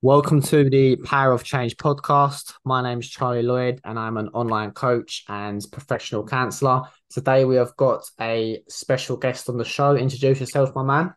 Welcome 0.00 0.42
to 0.42 0.70
the 0.70 0.94
Power 0.94 1.32
of 1.32 1.42
Change 1.42 1.76
podcast. 1.76 2.54
My 2.64 2.84
name 2.84 3.00
is 3.00 3.10
Charlie 3.10 3.42
Lloyd, 3.42 3.80
and 3.82 3.98
I'm 3.98 4.16
an 4.16 4.28
online 4.28 4.70
coach 4.70 5.24
and 5.26 5.60
professional 5.72 6.24
counselor. 6.24 6.82
Today, 7.10 7.44
we 7.44 7.56
have 7.56 7.74
got 7.76 8.08
a 8.20 8.62
special 8.68 9.16
guest 9.16 9.48
on 9.48 9.58
the 9.58 9.64
show. 9.64 9.96
Introduce 9.96 10.38
yourself, 10.38 10.72
my 10.76 10.84
man. 10.84 11.14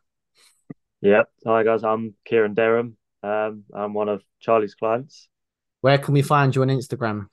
Yep. 1.02 1.30
Hi, 1.46 1.64
guys. 1.64 1.84
I'm 1.84 2.16
Kieran 2.26 2.56
Derham. 2.56 2.98
Um, 3.22 3.66
I'm 3.72 3.94
one 3.94 4.10
of 4.10 4.24
Charlie's 4.40 4.74
clients. 4.74 5.30
Where 5.82 6.00
can 6.00 6.16
we 6.16 6.24
find 6.24 6.56
you 6.56 6.64
on 6.64 6.70
Instagram? 6.70 7.28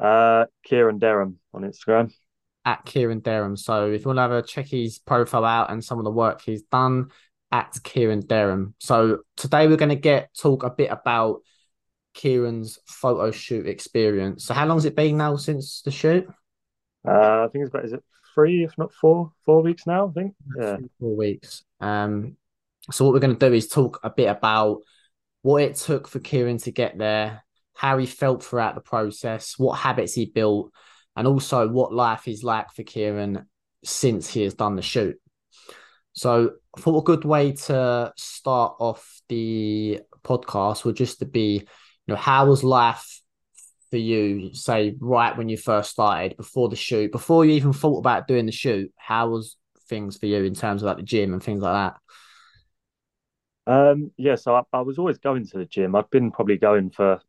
Uh, 0.00 0.46
Kieran 0.64 0.98
Derham 0.98 1.40
on 1.52 1.60
Instagram. 1.60 2.10
At 2.64 2.86
Kieran 2.86 3.20
Derham. 3.20 3.58
So 3.58 3.90
if 3.90 4.00
you 4.00 4.06
want 4.06 4.16
to 4.16 4.22
have 4.22 4.32
a 4.32 4.42
check 4.42 4.68
his 4.68 4.98
profile 4.98 5.44
out 5.44 5.70
and 5.70 5.84
some 5.84 5.98
of 5.98 6.04
the 6.04 6.10
work 6.10 6.40
he's 6.40 6.62
done, 6.62 7.10
at 7.50 7.78
Kieran 7.82 8.20
Derham. 8.26 8.74
So 8.78 9.20
today 9.36 9.66
we're 9.66 9.76
going 9.76 9.88
to 9.90 9.96
get 9.96 10.34
talk 10.34 10.64
a 10.64 10.70
bit 10.70 10.90
about 10.90 11.40
Kieran's 12.14 12.78
photo 12.86 13.30
shoot 13.30 13.66
experience. 13.66 14.44
So 14.44 14.54
how 14.54 14.66
long 14.66 14.76
has 14.76 14.84
it 14.84 14.96
been 14.96 15.16
now 15.16 15.36
since 15.36 15.82
the 15.82 15.90
shoot? 15.90 16.26
Uh, 17.06 17.44
I 17.44 17.48
think 17.52 17.64
it's 17.64 17.70
about 17.70 17.84
is 17.84 17.92
it 17.92 18.04
three, 18.34 18.64
if 18.64 18.76
not 18.76 18.92
four, 18.92 19.32
four 19.44 19.62
weeks 19.62 19.86
now. 19.86 20.08
I 20.08 20.12
think 20.12 20.34
yeah, 20.58 20.76
four 21.00 21.16
weeks. 21.16 21.64
Um, 21.80 22.36
so 22.90 23.04
what 23.04 23.14
we're 23.14 23.20
going 23.20 23.36
to 23.36 23.48
do 23.48 23.54
is 23.54 23.68
talk 23.68 24.00
a 24.02 24.10
bit 24.10 24.26
about 24.26 24.80
what 25.42 25.62
it 25.62 25.76
took 25.76 26.08
for 26.08 26.18
Kieran 26.18 26.58
to 26.58 26.72
get 26.72 26.98
there, 26.98 27.44
how 27.74 27.98
he 27.98 28.06
felt 28.06 28.44
throughout 28.44 28.74
the 28.74 28.80
process, 28.80 29.58
what 29.58 29.78
habits 29.78 30.14
he 30.14 30.26
built, 30.26 30.72
and 31.16 31.26
also 31.26 31.68
what 31.68 31.92
life 31.92 32.28
is 32.28 32.42
like 32.42 32.72
for 32.72 32.82
Kieran 32.82 33.46
since 33.84 34.28
he 34.28 34.42
has 34.42 34.54
done 34.54 34.76
the 34.76 34.82
shoot. 34.82 35.16
So 36.12 36.54
thought 36.78 37.00
a 37.00 37.04
good 37.04 37.24
way 37.24 37.52
to 37.52 38.12
start 38.16 38.76
off 38.78 39.20
the 39.28 40.00
podcast 40.24 40.84
would 40.84 40.96
just 40.96 41.18
to 41.18 41.26
be, 41.26 41.58
you 41.58 41.66
know, 42.06 42.16
how 42.16 42.46
was 42.46 42.64
life 42.64 43.20
for 43.90 43.96
you, 43.96 44.54
say, 44.54 44.94
right 45.00 45.36
when 45.36 45.48
you 45.48 45.56
first 45.56 45.90
started, 45.90 46.36
before 46.36 46.68
the 46.68 46.76
shoot, 46.76 47.12
before 47.12 47.44
you 47.44 47.52
even 47.52 47.72
thought 47.72 47.98
about 47.98 48.28
doing 48.28 48.46
the 48.46 48.52
shoot, 48.52 48.92
how 48.96 49.28
was 49.28 49.56
things 49.88 50.16
for 50.16 50.26
you 50.26 50.44
in 50.44 50.54
terms 50.54 50.82
of 50.82 50.86
like 50.86 50.98
the 50.98 51.02
gym 51.02 51.32
and 51.32 51.42
things 51.42 51.62
like 51.62 51.94
that? 53.66 53.72
Um, 53.72 54.12
yeah, 54.16 54.36
so 54.36 54.54
I, 54.54 54.62
I 54.72 54.80
was 54.80 54.98
always 54.98 55.18
going 55.18 55.46
to 55.46 55.58
the 55.58 55.66
gym. 55.66 55.94
I've 55.94 56.10
been 56.10 56.30
probably 56.30 56.56
going 56.56 56.90
for 56.90 57.12
a 57.12 57.20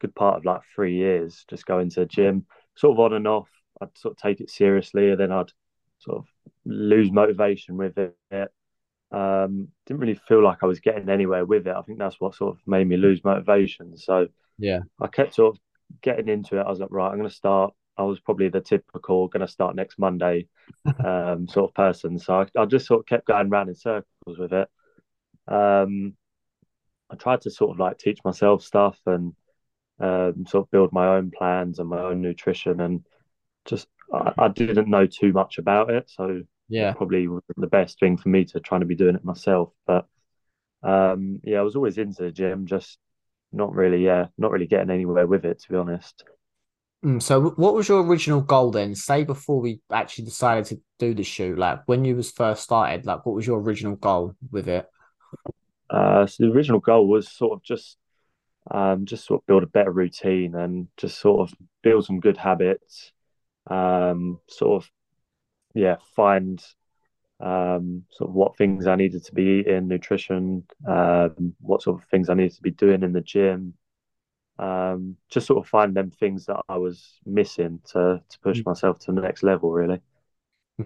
good 0.00 0.14
part 0.14 0.38
of 0.38 0.44
like 0.44 0.62
three 0.74 0.96
years, 0.96 1.44
just 1.48 1.66
going 1.66 1.90
to 1.90 2.00
the 2.00 2.06
gym, 2.06 2.46
sort 2.76 2.94
of 2.96 3.00
on 3.00 3.12
and 3.12 3.28
off. 3.28 3.48
I'd 3.80 3.96
sort 3.96 4.12
of 4.12 4.18
take 4.18 4.40
it 4.40 4.50
seriously, 4.50 5.10
and 5.10 5.20
then 5.20 5.30
I'd 5.30 5.52
sort 5.98 6.18
of 6.18 6.26
lose 6.64 7.12
motivation 7.12 7.76
with 7.76 7.96
it. 7.98 8.16
Um, 9.16 9.68
didn't 9.86 10.00
really 10.00 10.20
feel 10.28 10.42
like 10.42 10.58
I 10.62 10.66
was 10.66 10.80
getting 10.80 11.08
anywhere 11.08 11.46
with 11.46 11.66
it. 11.66 11.74
I 11.74 11.80
think 11.82 11.98
that's 11.98 12.20
what 12.20 12.34
sort 12.34 12.54
of 12.54 12.60
made 12.66 12.86
me 12.86 12.98
lose 12.98 13.24
motivation. 13.24 13.96
So 13.96 14.28
yeah, 14.58 14.80
I 15.00 15.06
kept 15.06 15.34
sort 15.34 15.54
of 15.54 15.60
getting 16.02 16.28
into 16.28 16.58
it. 16.58 16.66
I 16.66 16.68
was 16.68 16.80
like, 16.80 16.90
right, 16.90 17.08
I'm 17.08 17.16
going 17.16 17.28
to 17.28 17.34
start. 17.34 17.72
I 17.96 18.02
was 18.02 18.20
probably 18.20 18.50
the 18.50 18.60
typical 18.60 19.28
going 19.28 19.40
to 19.46 19.50
start 19.50 19.74
next 19.74 19.98
Monday 19.98 20.48
um, 21.04 21.48
sort 21.48 21.70
of 21.70 21.74
person. 21.74 22.18
So 22.18 22.42
I, 22.42 22.60
I, 22.60 22.66
just 22.66 22.86
sort 22.86 23.00
of 23.00 23.06
kept 23.06 23.26
going 23.26 23.48
around 23.48 23.70
in 23.70 23.74
circles 23.74 24.38
with 24.38 24.52
it. 24.52 24.68
Um, 25.48 26.14
I 27.10 27.14
tried 27.14 27.40
to 27.42 27.50
sort 27.50 27.70
of 27.70 27.78
like 27.78 27.98
teach 27.98 28.18
myself 28.22 28.62
stuff 28.62 28.98
and 29.06 29.34
um, 29.98 30.44
sort 30.46 30.66
of 30.66 30.70
build 30.70 30.92
my 30.92 31.16
own 31.16 31.30
plans 31.30 31.78
and 31.78 31.88
my 31.88 32.00
own 32.00 32.20
nutrition 32.20 32.80
and 32.80 33.06
just 33.64 33.86
I, 34.12 34.32
I 34.36 34.48
didn't 34.48 34.90
know 34.90 35.06
too 35.06 35.32
much 35.32 35.56
about 35.56 35.90
it, 35.90 36.10
so 36.10 36.42
yeah, 36.68 36.92
probably 36.92 37.28
the 37.56 37.66
best 37.66 37.98
thing 38.00 38.16
for 38.16 38.28
me 38.28 38.44
to 38.46 38.60
try 38.60 38.78
to 38.78 38.84
be 38.84 38.96
doing 38.96 39.14
it 39.16 39.24
myself. 39.24 39.72
But 39.86 40.06
um, 40.82 41.40
yeah, 41.42 41.58
I 41.58 41.62
was 41.62 41.76
always 41.76 41.98
into 41.98 42.22
the 42.22 42.30
gym, 42.30 42.66
just 42.66 42.98
not 43.52 43.74
really, 43.74 44.04
yeah, 44.04 44.26
not 44.38 44.50
really 44.50 44.66
getting 44.66 44.90
anywhere 44.90 45.26
with 45.26 45.44
it, 45.44 45.60
to 45.60 45.70
be 45.70 45.76
honest. 45.76 46.24
Mm, 47.04 47.22
so, 47.22 47.50
what 47.50 47.74
was 47.74 47.88
your 47.88 48.02
original 48.02 48.40
goal 48.40 48.70
then? 48.70 48.94
Say 48.94 49.24
before 49.24 49.60
we 49.60 49.80
actually 49.92 50.24
decided 50.24 50.64
to 50.66 50.80
do 50.98 51.14
the 51.14 51.22
shoot, 51.22 51.58
like 51.58 51.80
when 51.86 52.04
you 52.04 52.16
was 52.16 52.30
first 52.30 52.62
started, 52.62 53.06
like 53.06 53.24
what 53.24 53.34
was 53.34 53.46
your 53.46 53.60
original 53.60 53.96
goal 53.96 54.34
with 54.50 54.68
it? 54.68 54.86
Uh, 55.88 56.26
so 56.26 56.44
the 56.44 56.52
original 56.52 56.80
goal 56.80 57.06
was 57.06 57.30
sort 57.30 57.52
of 57.52 57.62
just, 57.62 57.96
um, 58.70 59.06
just 59.06 59.24
sort 59.24 59.40
of 59.40 59.46
build 59.46 59.62
a 59.62 59.68
better 59.68 59.92
routine 59.92 60.54
and 60.56 60.88
just 60.96 61.20
sort 61.20 61.48
of 61.48 61.56
build 61.82 62.04
some 62.04 62.18
good 62.18 62.36
habits, 62.36 63.12
um, 63.70 64.40
sort 64.48 64.82
of 64.82 64.90
yeah 65.76 65.96
find 66.14 66.64
um, 67.40 68.04
sort 68.10 68.30
of 68.30 68.34
what 68.34 68.56
things 68.56 68.86
I 68.86 68.96
needed 68.96 69.24
to 69.24 69.34
be 69.34 69.60
eating, 69.60 69.88
nutrition, 69.88 70.64
um, 70.88 71.54
what 71.60 71.82
sort 71.82 72.00
of 72.00 72.08
things 72.08 72.30
I 72.30 72.34
needed 72.34 72.54
to 72.56 72.62
be 72.62 72.70
doing 72.70 73.02
in 73.02 73.12
the 73.12 73.20
gym. 73.20 73.74
Um, 74.58 75.16
just 75.30 75.46
sort 75.46 75.62
of 75.62 75.68
find 75.68 75.94
them 75.94 76.10
things 76.10 76.46
that 76.46 76.62
I 76.66 76.78
was 76.78 77.18
missing 77.26 77.80
to 77.92 78.22
to 78.26 78.38
push 78.40 78.60
mm. 78.60 78.66
myself 78.66 78.98
to 79.00 79.12
the 79.12 79.20
next 79.20 79.42
level, 79.42 79.70
really. 79.70 80.00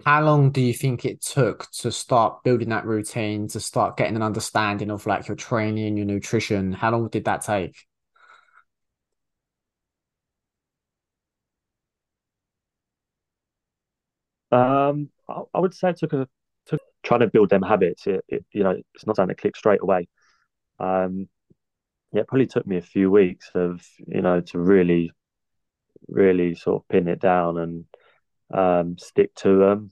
How 0.05 0.23
long 0.23 0.51
do 0.51 0.61
you 0.61 0.73
think 0.73 1.05
it 1.05 1.21
took 1.21 1.69
to 1.71 1.91
start 1.91 2.43
building 2.43 2.69
that 2.69 2.85
routine, 2.85 3.47
to 3.49 3.59
start 3.59 3.97
getting 3.97 4.15
an 4.15 4.21
understanding 4.21 4.89
of 4.89 5.05
like 5.05 5.27
your 5.27 5.35
training, 5.35 5.97
your 5.97 6.05
nutrition? 6.05 6.73
How 6.73 6.91
long 6.91 7.07
did 7.09 7.25
that 7.25 7.41
take? 7.41 7.85
Um, 14.51 15.09
I, 15.29 15.41
I, 15.53 15.59
would 15.59 15.73
say 15.73 15.91
it 15.91 15.97
took 15.97 16.13
a 16.13 16.27
took 16.65 16.81
trying 17.03 17.21
to 17.21 17.27
build 17.27 17.49
them 17.49 17.61
habits. 17.61 18.07
It, 18.07 18.23
it, 18.27 18.45
you 18.51 18.63
know, 18.63 18.75
it's 18.93 19.05
not 19.05 19.15
something 19.15 19.29
that 19.29 19.41
clicks 19.41 19.59
straight 19.59 19.81
away. 19.81 20.07
Um, 20.79 21.29
yeah, 22.11 22.21
it 22.21 22.27
probably 22.27 22.47
took 22.47 22.67
me 22.67 22.77
a 22.77 22.81
few 22.81 23.09
weeks 23.09 23.49
of 23.55 23.85
you 24.07 24.21
know 24.21 24.41
to 24.41 24.59
really, 24.59 25.11
really 26.07 26.55
sort 26.55 26.81
of 26.81 26.87
pin 26.89 27.07
it 27.07 27.19
down 27.19 27.57
and 27.57 27.85
um, 28.53 28.97
stick 28.97 29.33
to 29.35 29.57
them. 29.57 29.91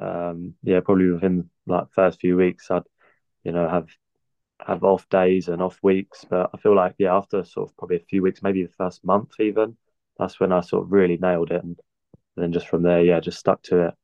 Um, 0.00 0.54
yeah, 0.62 0.80
probably 0.80 1.10
within 1.10 1.50
like 1.66 1.88
first 1.94 2.20
few 2.20 2.36
weeks, 2.36 2.70
I'd 2.70 2.82
you 3.44 3.52
know 3.52 3.68
have 3.68 3.88
have 4.66 4.84
off 4.84 5.08
days 5.08 5.48
and 5.48 5.62
off 5.62 5.78
weeks. 5.82 6.24
But 6.28 6.50
I 6.54 6.58
feel 6.58 6.74
like 6.74 6.94
yeah, 6.98 7.14
after 7.14 7.44
sort 7.44 7.70
of 7.70 7.76
probably 7.76 7.96
a 7.96 8.00
few 8.08 8.22
weeks, 8.22 8.42
maybe 8.42 8.62
the 8.64 8.72
first 8.72 9.04
month 9.04 9.32
even, 9.40 9.76
that's 10.18 10.40
when 10.40 10.52
I 10.52 10.60
sort 10.60 10.84
of 10.84 10.92
really 10.92 11.18
nailed 11.18 11.50
it 11.50 11.62
and 11.62 11.78
and 12.38 12.44
then 12.44 12.52
just 12.52 12.68
from 12.68 12.82
there, 12.84 13.02
yeah, 13.02 13.18
just 13.18 13.40
stuck 13.40 13.60
to 13.62 13.88
it. 13.88 13.94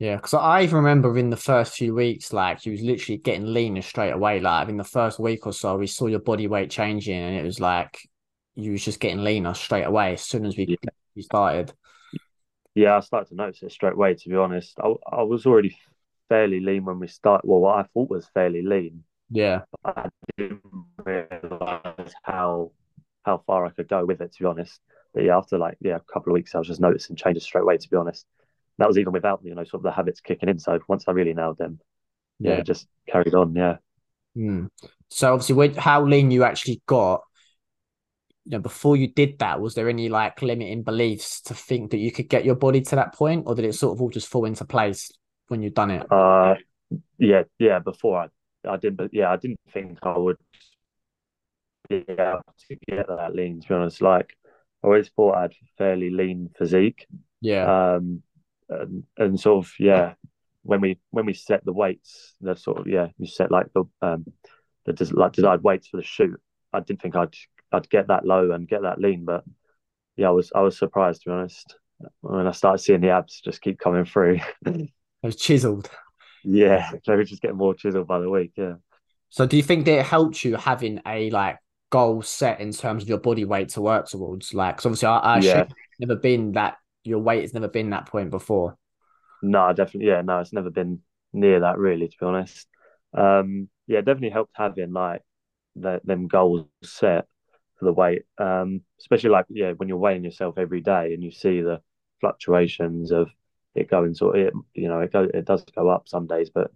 Yeah, 0.00 0.16
because 0.16 0.34
I 0.34 0.64
remember 0.64 1.16
in 1.16 1.30
the 1.30 1.36
first 1.36 1.74
few 1.74 1.94
weeks, 1.94 2.32
like 2.32 2.66
you 2.66 2.72
was 2.72 2.82
literally 2.82 3.18
getting 3.18 3.52
leaner 3.52 3.82
straight 3.82 4.10
away. 4.10 4.40
Like 4.40 4.68
in 4.68 4.76
the 4.76 4.82
first 4.82 5.20
week 5.20 5.46
or 5.46 5.52
so, 5.52 5.76
we 5.76 5.86
saw 5.86 6.06
your 6.06 6.18
body 6.18 6.48
weight 6.48 6.70
changing, 6.70 7.16
and 7.16 7.36
it 7.36 7.44
was 7.44 7.60
like 7.60 8.00
you 8.56 8.72
was 8.72 8.84
just 8.84 8.98
getting 8.98 9.22
leaner 9.22 9.54
straight 9.54 9.84
away 9.84 10.14
as 10.14 10.22
soon 10.22 10.44
as 10.44 10.56
we 10.56 10.66
yeah. 10.68 11.22
started. 11.22 11.72
Yeah, 12.74 12.96
I 12.96 13.00
started 13.00 13.28
to 13.28 13.36
notice 13.36 13.62
it 13.62 13.70
straight 13.70 13.92
away. 13.92 14.14
To 14.14 14.28
be 14.28 14.34
honest, 14.34 14.76
I 14.82 14.92
I 15.08 15.22
was 15.22 15.46
already 15.46 15.76
fairly 16.28 16.58
lean 16.58 16.84
when 16.84 16.98
we 16.98 17.06
started. 17.06 17.46
Well, 17.46 17.60
what 17.60 17.78
I 17.78 17.84
thought 17.94 18.10
was 18.10 18.26
fairly 18.34 18.62
lean. 18.62 19.04
Yeah, 19.30 19.60
I 19.84 20.08
didn't 20.36 20.62
realize 21.04 22.12
how 22.24 22.72
how 23.24 23.44
far 23.46 23.66
I 23.66 23.70
could 23.70 23.86
go 23.86 24.04
with 24.04 24.20
it. 24.20 24.32
To 24.32 24.42
be 24.42 24.46
honest, 24.46 24.80
but 25.14 25.24
yeah, 25.24 25.36
after 25.36 25.58
like 25.58 25.76
yeah, 25.80 25.96
a 25.96 26.12
couple 26.12 26.32
of 26.32 26.34
weeks, 26.34 26.54
I 26.54 26.58
was 26.58 26.68
just 26.68 26.80
noticing 26.80 27.16
changes 27.16 27.44
straight 27.44 27.62
away. 27.62 27.76
To 27.76 27.88
be 27.88 27.96
honest, 27.96 28.26
that 28.78 28.88
was 28.88 28.98
even 28.98 29.12
without 29.12 29.40
you 29.44 29.54
know 29.54 29.64
sort 29.64 29.80
of 29.80 29.82
the 29.82 29.92
habits 29.92 30.20
kicking 30.20 30.48
in. 30.48 30.58
So 30.58 30.78
once 30.88 31.04
I 31.06 31.12
really 31.12 31.34
nailed 31.34 31.58
them, 31.58 31.80
yeah, 32.38 32.56
yeah 32.56 32.62
just 32.62 32.86
carried 33.08 33.34
on. 33.34 33.54
Yeah. 33.54 33.76
Mm. 34.36 34.68
So 35.10 35.32
obviously, 35.32 35.56
when, 35.56 35.74
how 35.74 36.04
lean 36.04 36.30
you 36.30 36.44
actually 36.44 36.80
got, 36.86 37.22
you 38.44 38.52
know, 38.52 38.60
before 38.60 38.96
you 38.96 39.08
did 39.08 39.38
that, 39.40 39.60
was 39.60 39.74
there 39.74 39.88
any 39.88 40.08
like 40.08 40.40
limiting 40.40 40.82
beliefs 40.82 41.42
to 41.42 41.54
think 41.54 41.90
that 41.90 41.98
you 41.98 42.10
could 42.10 42.28
get 42.28 42.44
your 42.44 42.54
body 42.54 42.80
to 42.80 42.96
that 42.96 43.14
point, 43.14 43.44
or 43.46 43.54
did 43.54 43.66
it 43.66 43.74
sort 43.74 43.96
of 43.96 44.00
all 44.00 44.10
just 44.10 44.28
fall 44.28 44.46
into 44.46 44.64
place 44.64 45.10
when 45.48 45.62
you've 45.62 45.74
done 45.74 45.90
it? 45.90 46.10
Uh, 46.10 46.54
yeah, 47.18 47.42
yeah. 47.58 47.78
Before 47.78 48.22
I, 48.22 48.28
I 48.68 48.76
did, 48.78 48.96
but 48.96 49.12
yeah, 49.12 49.30
I 49.30 49.36
didn't 49.36 49.60
think 49.72 49.98
I 50.02 50.16
would 50.16 50.38
be 51.90 52.04
able 52.08 52.40
to 52.68 52.76
get 52.88 53.06
that 53.06 53.34
lean. 53.34 53.60
To 53.60 53.68
be 53.68 53.74
honest, 53.74 54.00
like 54.00 54.34
always 54.82 55.08
thought 55.08 55.36
I 55.36 55.42
had 55.42 55.54
fairly 55.78 56.10
lean 56.10 56.50
physique. 56.56 57.06
Yeah. 57.40 57.94
Um, 57.94 58.22
and, 58.68 59.04
and 59.18 59.40
sort 59.40 59.64
of 59.64 59.72
yeah, 59.78 60.14
when 60.62 60.80
we 60.80 60.98
when 61.10 61.26
we 61.26 61.34
set 61.34 61.64
the 61.64 61.72
weights, 61.72 62.34
the 62.40 62.54
sort 62.54 62.78
of 62.78 62.86
yeah, 62.86 63.08
you 63.18 63.26
set 63.26 63.50
like 63.50 63.66
the 63.74 63.84
um 64.00 64.24
the 64.86 65.12
like 65.14 65.32
desired 65.32 65.62
weights 65.62 65.88
for 65.88 65.98
the 65.98 66.02
shoot. 66.02 66.40
I 66.72 66.80
didn't 66.80 67.02
think 67.02 67.16
I'd 67.16 67.34
I'd 67.72 67.90
get 67.90 68.08
that 68.08 68.24
low 68.24 68.52
and 68.52 68.68
get 68.68 68.82
that 68.82 69.00
lean, 69.00 69.24
but 69.24 69.44
yeah, 70.16 70.28
I 70.28 70.32
was 70.32 70.52
I 70.54 70.60
was 70.60 70.78
surprised 70.78 71.22
to 71.22 71.30
be 71.30 71.34
honest 71.34 71.76
when 72.20 72.46
I 72.46 72.52
started 72.52 72.78
seeing 72.78 73.00
the 73.00 73.10
abs 73.10 73.40
just 73.40 73.60
keep 73.60 73.78
coming 73.78 74.04
through. 74.04 74.40
I 74.66 74.88
was 75.22 75.36
chiseled. 75.36 75.88
Yeah, 76.44 76.90
they 77.06 77.14
were 77.14 77.24
just 77.24 77.42
getting 77.42 77.56
more 77.56 77.74
chiseled 77.74 78.08
by 78.08 78.18
the 78.18 78.30
week. 78.30 78.52
Yeah. 78.56 78.74
So, 79.28 79.46
do 79.46 79.56
you 79.56 79.62
think 79.62 79.86
that 79.86 80.00
it 80.00 80.06
helped 80.06 80.44
you 80.44 80.56
having 80.56 81.00
a 81.06 81.30
like 81.30 81.58
goal 81.92 82.22
set 82.22 82.58
in 82.58 82.72
terms 82.72 83.02
of 83.02 83.08
your 83.08 83.18
body 83.18 83.44
weight 83.44 83.68
to 83.70 83.82
work 83.82 84.08
towards? 84.08 84.54
Like, 84.54 84.78
cause 84.78 84.86
obviously, 84.86 85.08
I, 85.08 85.18
I 85.18 85.38
yeah. 85.38 85.66
never 86.00 86.16
been 86.16 86.52
that. 86.52 86.78
Your 87.04 87.18
weight 87.18 87.42
has 87.42 87.52
never 87.52 87.68
been 87.68 87.90
that 87.90 88.06
point 88.06 88.30
before. 88.30 88.76
No, 89.42 89.72
definitely. 89.72 90.08
Yeah, 90.08 90.22
no, 90.22 90.38
it's 90.38 90.52
never 90.52 90.70
been 90.70 91.00
near 91.32 91.60
that 91.60 91.78
really. 91.78 92.08
To 92.08 92.16
be 92.18 92.26
honest, 92.26 92.66
um, 93.12 93.68
yeah, 93.86 94.00
definitely 94.00 94.30
helped 94.30 94.54
having 94.54 94.92
like 94.92 95.22
the, 95.76 96.00
them 96.04 96.28
goals 96.28 96.66
set 96.82 97.26
for 97.78 97.84
the 97.84 97.92
weight. 97.92 98.22
Um, 98.38 98.82
especially 99.00 99.30
like 99.30 99.46
yeah, 99.50 99.72
when 99.72 99.88
you're 99.88 99.98
weighing 99.98 100.24
yourself 100.24 100.58
every 100.58 100.80
day 100.80 101.12
and 101.12 101.22
you 101.22 101.30
see 101.30 101.60
the 101.60 101.80
fluctuations 102.20 103.10
of 103.10 103.28
it 103.74 103.90
going 103.90 104.14
sort 104.14 104.38
of 104.38 104.46
it, 104.46 104.54
you 104.74 104.88
know 104.88 105.00
it 105.00 105.12
go 105.12 105.28
it 105.34 105.44
does 105.44 105.64
go 105.74 105.90
up 105.90 106.08
some 106.08 106.26
days, 106.26 106.50
but 106.50 106.70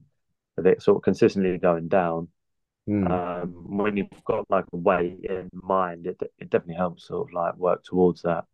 if 0.58 0.66
it's 0.66 0.84
sort 0.84 0.98
of 0.98 1.02
consistently 1.02 1.56
going 1.58 1.88
down. 1.88 2.28
Mm. 2.88 3.10
Um, 3.10 3.48
when 3.78 3.96
you've 3.96 4.06
got 4.24 4.48
like 4.48 4.64
a 4.72 4.76
weight 4.76 5.20
in 5.24 5.50
mind, 5.52 6.06
it 6.06 6.20
it 6.38 6.50
definitely 6.50 6.76
helps 6.76 7.08
sort 7.08 7.28
of 7.28 7.34
like 7.34 7.56
work 7.56 7.82
towards 7.84 8.22
that. 8.22 8.44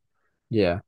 Yeah. 0.49 0.81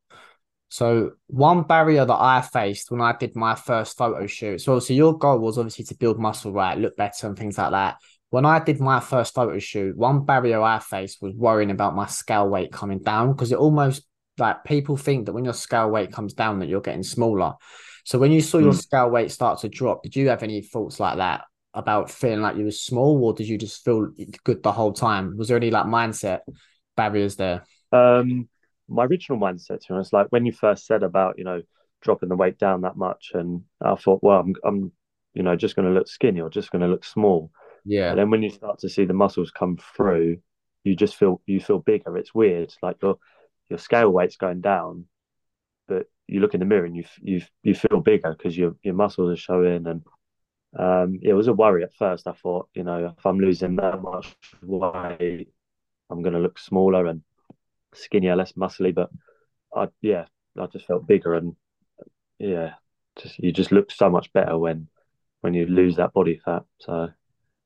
So 0.69 1.13
one 1.29 1.63
barrier 1.63 2.05
that 2.05 2.21
I 2.21 2.41
faced 2.41 2.91
when 2.91 3.01
I 3.01 3.15
did 3.17 3.37
my 3.37 3.55
first 3.55 3.97
photo 3.97 4.27
shoot. 4.27 4.61
So 4.61 4.73
obviously 4.73 4.97
your 4.97 5.17
goal 5.17 5.39
was 5.39 5.59
obviously 5.59 5.85
to 5.85 5.95
build 5.95 6.19
muscle, 6.19 6.53
right, 6.53 6.77
look 6.77 6.97
better 6.97 7.29
and 7.29 7.39
things 7.39 7.59
like 7.59 7.71
that. 7.71 7.99
When 8.31 8.45
I 8.45 8.59
did 8.59 8.81
my 8.81 8.99
first 8.99 9.35
photo 9.35 9.59
shoot, 9.61 9.97
one 9.97 10.25
barrier 10.25 10.61
I 10.61 10.81
faced 10.81 11.23
was 11.23 11.35
worrying 11.35 11.71
about 11.71 11.95
my 11.95 12.07
scale 12.07 12.49
weight 12.49 12.73
coming 12.73 12.99
down 12.99 13.33
because 13.33 13.53
it 13.53 13.59
almost 13.59 14.03
like 14.37 14.65
people 14.65 14.97
think 14.97 15.27
that 15.27 15.33
when 15.33 15.45
your 15.45 15.55
scale 15.55 15.91
weight 15.91 16.11
comes 16.11 16.33
down 16.33 16.59
that 16.59 16.69
you're 16.69 16.81
getting 16.81 17.05
smaller. 17.05 17.53
So 18.05 18.19
when 18.19 18.33
you 18.33 18.41
saw 18.41 18.59
mm. 18.59 18.63
your 18.63 18.73
hmm. 18.73 18.79
scale 18.79 19.11
weight 19.11 19.31
start 19.31 19.61
to 19.61 19.69
drop, 19.69 20.03
did 20.03 20.17
you 20.17 20.29
have 20.31 20.43
any 20.43 20.61
thoughts 20.61 20.99
like 20.99 21.19
that 21.19 21.45
about 21.75 22.11
feeling 22.11 22.41
like 22.41 22.57
you 22.57 22.65
were 22.65 22.71
small, 22.71 23.23
or 23.25 23.35
did 23.35 23.49
you 23.49 23.59
just 23.59 23.85
feel 23.85 24.09
good 24.45 24.63
the 24.63 24.73
whole 24.73 24.93
time? 24.93 25.37
Was 25.37 25.49
there 25.49 25.57
any 25.57 25.71
like 25.71 25.87
mindset 25.87 26.41
barriers 26.97 27.37
there? 27.37 27.65
Um, 27.93 28.49
my 28.89 29.05
original 29.05 29.39
mindset 29.39 29.81
to 29.81 29.95
was 29.95 30.13
like 30.13 30.29
when 30.31 30.47
you 30.47 30.53
first 30.53 30.87
said 30.87 31.03
about 31.03 31.39
you 31.39 31.45
know 31.45 31.63
dropping 32.01 32.29
the 32.29 32.37
weight 32.37 32.59
down 32.59 32.83
that 32.83 32.97
much, 32.97 33.33
and 33.35 33.63
I 33.83 33.97
thought, 33.97 34.23
well, 34.23 34.41
I'm, 34.41 34.55
I'm 34.65 34.93
you 35.35 35.43
know 35.43 35.57
just 35.57 35.75
going 35.75 35.89
to 35.89 35.95
look 35.95 36.09
skinny 36.09 36.41
or 36.41 36.49
just 36.49 36.71
going 36.71 36.83
to 36.83 36.89
look 36.89 37.05
small. 37.05 37.51
Yeah. 37.85 38.11
And 38.11 38.19
then 38.19 38.31
when 38.31 38.43
you 38.43 38.51
start 38.51 38.79
to 38.81 38.89
see 38.89 39.05
the 39.05 39.13
muscles 39.13 39.51
come 39.51 39.77
through, 39.97 40.39
you 40.85 40.95
just 40.95 41.17
feel 41.17 41.43
you 41.47 41.61
feel 41.61 41.81
bigger. 41.81 42.17
It's 42.17 42.35
weird, 42.35 42.73
like 42.83 42.97
your 43.03 43.19
your 43.69 43.79
scale 43.79 44.11
weight's 44.11 44.37
going 44.37 44.61
down, 44.61 45.07
but 45.89 46.07
you 46.29 46.41
look 46.41 46.55
in 46.55 46.61
the 46.61 46.67
mirror 46.67 46.85
and 46.85 46.97
you 46.97 47.05
you 47.21 47.43
you 47.63 47.75
feel 47.75 48.01
bigger 48.01 48.35
because 48.37 48.57
your 48.57 48.77
your 48.83 48.95
muscles 48.95 49.33
are 49.33 49.41
showing. 49.41 49.87
And 49.87 50.03
um, 50.79 51.19
it 51.23 51.33
was 51.35 51.49
a 51.49 51.53
worry 51.53 51.83
at 51.85 51.95
first. 51.95 52.27
I 52.27 52.33
thought, 52.33 52.69
you 52.75 52.85
know, 52.85 53.15
if 53.17 53.27
I'm 53.27 53.39
losing 53.39 53.77
that 53.77 54.03
much 54.03 54.35
weight, 54.63 55.49
I'm 56.11 56.23
going 56.23 56.35
to 56.35 56.41
look 56.41 56.59
smaller 56.59 57.07
and 57.07 57.23
skinnier, 57.95 58.37
less 58.37 58.53
muscly. 58.53 58.95
But 58.95 59.11
I, 59.75 59.89
yeah, 60.03 60.27
I 60.59 60.67
just 60.67 60.87
felt 60.87 61.07
bigger 61.07 61.35
and 61.35 61.57
yeah, 62.39 62.75
just 63.21 63.39
you 63.39 63.53
just 63.53 63.73
look 63.73 63.91
so 63.91 64.11
much 64.11 64.33
better 64.33 64.59
when 64.59 64.89
when 65.41 65.55
you 65.55 65.67
lose 65.67 65.97
that 65.97 66.13
body 66.13 66.41
fat. 66.45 66.65
So 66.81 67.11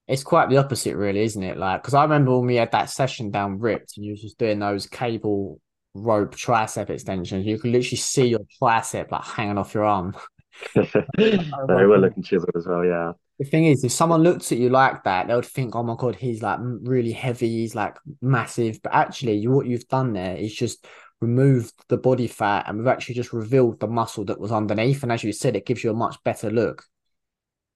it's 0.06 0.24
quite 0.24 0.48
the 0.48 0.56
opposite, 0.56 0.96
really, 0.96 1.20
isn't 1.20 1.42
it? 1.42 1.56
Like, 1.56 1.82
because 1.82 1.94
I 1.94 2.02
remember 2.02 2.36
when 2.36 2.46
we 2.46 2.56
had 2.56 2.72
that 2.72 2.90
session 2.90 3.30
down 3.30 3.58
ripped, 3.58 3.96
and 3.96 4.04
you 4.04 4.12
was 4.12 4.22
just 4.22 4.38
doing 4.38 4.58
those 4.58 4.86
cable 4.86 5.60
rope 5.94 6.34
tricep 6.34 6.90
extensions. 6.90 7.46
You 7.46 7.58
could 7.58 7.72
literally 7.72 7.96
see 7.96 8.26
your 8.26 8.40
tricep 8.60 9.10
like 9.10 9.24
hanging 9.24 9.58
off 9.58 9.74
your 9.74 9.84
arm. 9.84 10.16
they 10.74 11.38
were 11.68 11.98
looking 11.98 12.22
chiseled 12.22 12.50
as 12.56 12.66
well, 12.66 12.84
yeah. 12.84 13.12
The 13.38 13.44
thing 13.44 13.66
is, 13.66 13.84
if 13.84 13.92
someone 13.92 14.22
looked 14.22 14.50
at 14.50 14.58
you 14.58 14.68
like 14.68 15.04
that, 15.04 15.28
they 15.28 15.34
would 15.34 15.44
think, 15.44 15.76
"Oh 15.76 15.82
my 15.82 15.94
god, 15.96 16.16
he's 16.16 16.42
like 16.42 16.58
really 16.60 17.12
heavy, 17.12 17.48
he's 17.48 17.74
like 17.74 17.96
massive." 18.20 18.82
But 18.82 18.94
actually, 18.94 19.36
you, 19.36 19.50
what 19.50 19.66
you've 19.66 19.86
done 19.88 20.12
there 20.12 20.36
is 20.36 20.54
just 20.54 20.86
removed 21.20 21.72
the 21.88 21.96
body 21.98 22.26
fat, 22.26 22.64
and 22.66 22.78
we've 22.78 22.88
actually 22.88 23.14
just 23.14 23.32
revealed 23.32 23.78
the 23.78 23.86
muscle 23.86 24.24
that 24.24 24.40
was 24.40 24.50
underneath. 24.50 25.02
And 25.02 25.12
as 25.12 25.22
you 25.22 25.32
said, 25.32 25.54
it 25.54 25.66
gives 25.66 25.84
you 25.84 25.90
a 25.90 25.94
much 25.94 26.16
better 26.24 26.50
look. 26.50 26.84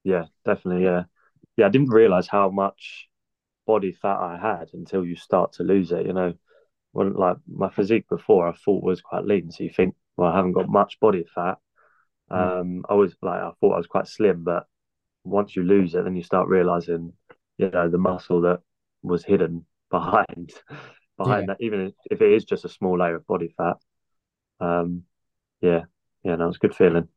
Yeah, 0.02 0.24
definitely. 0.44 0.84
Yeah, 0.84 1.04
yeah. 1.56 1.66
I 1.66 1.68
didn't 1.68 1.90
realize 1.90 2.26
how 2.26 2.50
much 2.50 3.08
body 3.66 3.92
fat 3.92 4.18
I 4.18 4.36
had 4.36 4.70
until 4.72 5.04
you 5.04 5.14
start 5.14 5.52
to 5.54 5.62
lose 5.62 5.92
it. 5.92 6.06
You 6.06 6.12
know, 6.12 6.34
when 6.92 7.14
like 7.14 7.36
my 7.46 7.70
physique 7.70 8.08
before, 8.08 8.48
I 8.48 8.52
thought 8.52 8.82
was 8.82 9.00
quite 9.00 9.24
lean. 9.24 9.50
So 9.52 9.64
you 9.64 9.70
think, 9.70 9.94
well, 10.16 10.32
I 10.32 10.36
haven't 10.36 10.52
got 10.52 10.68
much 10.68 10.98
body 11.00 11.24
fat. 11.34 11.58
Hmm. 12.32 12.38
Um, 12.38 12.84
I 12.88 12.94
was 12.94 13.14
like, 13.22 13.40
I 13.40 13.50
thought 13.60 13.74
I 13.74 13.78
was 13.78 13.86
quite 13.86 14.08
slim, 14.08 14.42
but 14.44 14.66
once 15.24 15.54
you 15.54 15.62
lose 15.62 15.94
it, 15.94 16.04
then 16.04 16.16
you 16.16 16.22
start 16.22 16.48
realizing, 16.48 17.12
you 17.58 17.70
know, 17.70 17.88
the 17.88 17.98
muscle 17.98 18.40
that 18.42 18.60
was 19.02 19.24
hidden 19.24 19.66
behind 19.90 20.52
behind 21.18 21.48
yeah. 21.48 21.54
that, 21.54 21.64
even 21.64 21.92
if 22.10 22.20
it 22.20 22.32
is 22.32 22.44
just 22.44 22.64
a 22.64 22.68
small 22.68 22.98
layer 22.98 23.16
of 23.16 23.26
body 23.26 23.54
fat. 23.56 23.76
Um, 24.60 25.02
yeah, 25.60 25.82
yeah, 26.24 26.36
that 26.36 26.46
was 26.46 26.56
a 26.56 26.60
good 26.60 26.74
feeling. 26.74 27.08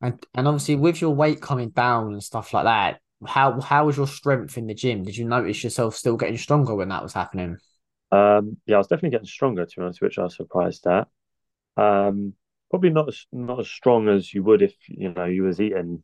And 0.00 0.24
and 0.34 0.46
obviously 0.46 0.76
with 0.76 1.00
your 1.00 1.14
weight 1.14 1.40
coming 1.42 1.70
down 1.70 2.12
and 2.12 2.22
stuff 2.22 2.54
like 2.54 2.64
that, 2.64 3.00
how 3.26 3.60
how 3.60 3.86
was 3.86 3.96
your 3.96 4.06
strength 4.06 4.56
in 4.56 4.66
the 4.66 4.74
gym? 4.74 5.02
Did 5.02 5.16
you 5.16 5.24
notice 5.24 5.62
yourself 5.62 5.96
still 5.96 6.16
getting 6.16 6.38
stronger 6.38 6.74
when 6.74 6.88
that 6.88 7.02
was 7.02 7.12
happening? 7.12 7.58
Um, 8.10 8.56
yeah, 8.66 8.76
I 8.76 8.78
was 8.78 8.86
definitely 8.86 9.10
getting 9.10 9.26
stronger 9.26 9.66
to 9.66 9.76
be 9.76 9.82
honest, 9.82 10.00
which 10.00 10.18
I 10.18 10.22
was 10.22 10.36
surprised 10.36 10.86
at. 10.86 11.08
Um, 11.76 12.34
probably 12.70 12.90
not 12.90 13.08
as 13.08 13.26
not 13.32 13.60
as 13.60 13.68
strong 13.68 14.08
as 14.08 14.32
you 14.32 14.42
would 14.42 14.62
if 14.62 14.74
you 14.88 15.12
know 15.12 15.24
you 15.24 15.42
was 15.42 15.60
eating 15.60 16.02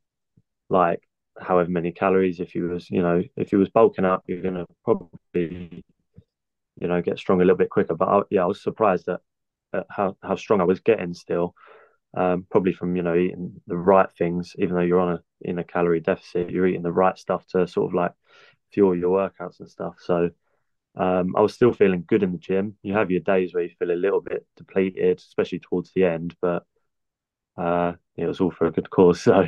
like 0.68 1.00
however 1.40 1.70
many 1.70 1.92
calories. 1.92 2.40
If 2.40 2.54
you 2.54 2.68
was, 2.68 2.90
you 2.90 3.02
know, 3.02 3.22
if 3.36 3.52
you 3.52 3.58
was 3.58 3.70
bulking 3.70 4.04
up, 4.04 4.24
you're 4.26 4.42
gonna 4.42 4.66
probably, 4.84 5.84
you 6.80 6.88
know, 6.88 7.02
get 7.02 7.18
strong 7.18 7.40
a 7.40 7.44
little 7.44 7.56
bit 7.56 7.70
quicker. 7.70 7.94
But 7.94 8.08
I, 8.08 8.22
yeah, 8.30 8.42
I 8.44 8.46
was 8.46 8.62
surprised 8.62 9.08
at, 9.08 9.20
at 9.72 9.86
how 9.90 10.16
how 10.22 10.36
strong 10.36 10.60
I 10.60 10.64
was 10.64 10.80
getting 10.80 11.14
still. 11.14 11.54
Um, 12.16 12.46
probably 12.48 12.72
from 12.72 12.94
you 12.96 13.02
know 13.02 13.16
eating 13.16 13.60
the 13.66 13.76
right 13.76 14.10
things, 14.18 14.54
even 14.58 14.76
though 14.76 14.82
you're 14.82 15.00
on 15.00 15.14
a 15.14 15.20
in 15.40 15.58
a 15.58 15.64
calorie 15.64 16.00
deficit, 16.00 16.50
you're 16.50 16.66
eating 16.66 16.82
the 16.82 16.92
right 16.92 17.18
stuff 17.18 17.46
to 17.48 17.66
sort 17.66 17.90
of 17.90 17.94
like 17.94 18.12
fuel 18.72 18.96
your 18.96 19.16
workouts 19.16 19.60
and 19.60 19.68
stuff. 19.68 19.96
So 20.00 20.30
um, 20.96 21.34
I 21.36 21.40
was 21.40 21.54
still 21.54 21.72
feeling 21.72 22.04
good 22.06 22.22
in 22.22 22.32
the 22.32 22.38
gym. 22.38 22.76
You 22.82 22.94
have 22.94 23.10
your 23.10 23.20
days 23.20 23.52
where 23.52 23.64
you 23.64 23.70
feel 23.78 23.90
a 23.90 23.92
little 23.92 24.20
bit 24.20 24.46
depleted, 24.56 25.18
especially 25.18 25.58
towards 25.58 25.92
the 25.92 26.04
end, 26.04 26.36
but 26.40 26.64
uh, 27.56 27.92
it 28.16 28.26
was 28.26 28.40
all 28.40 28.50
for 28.50 28.66
a 28.66 28.72
good 28.72 28.90
cause. 28.90 29.20
So 29.24 29.46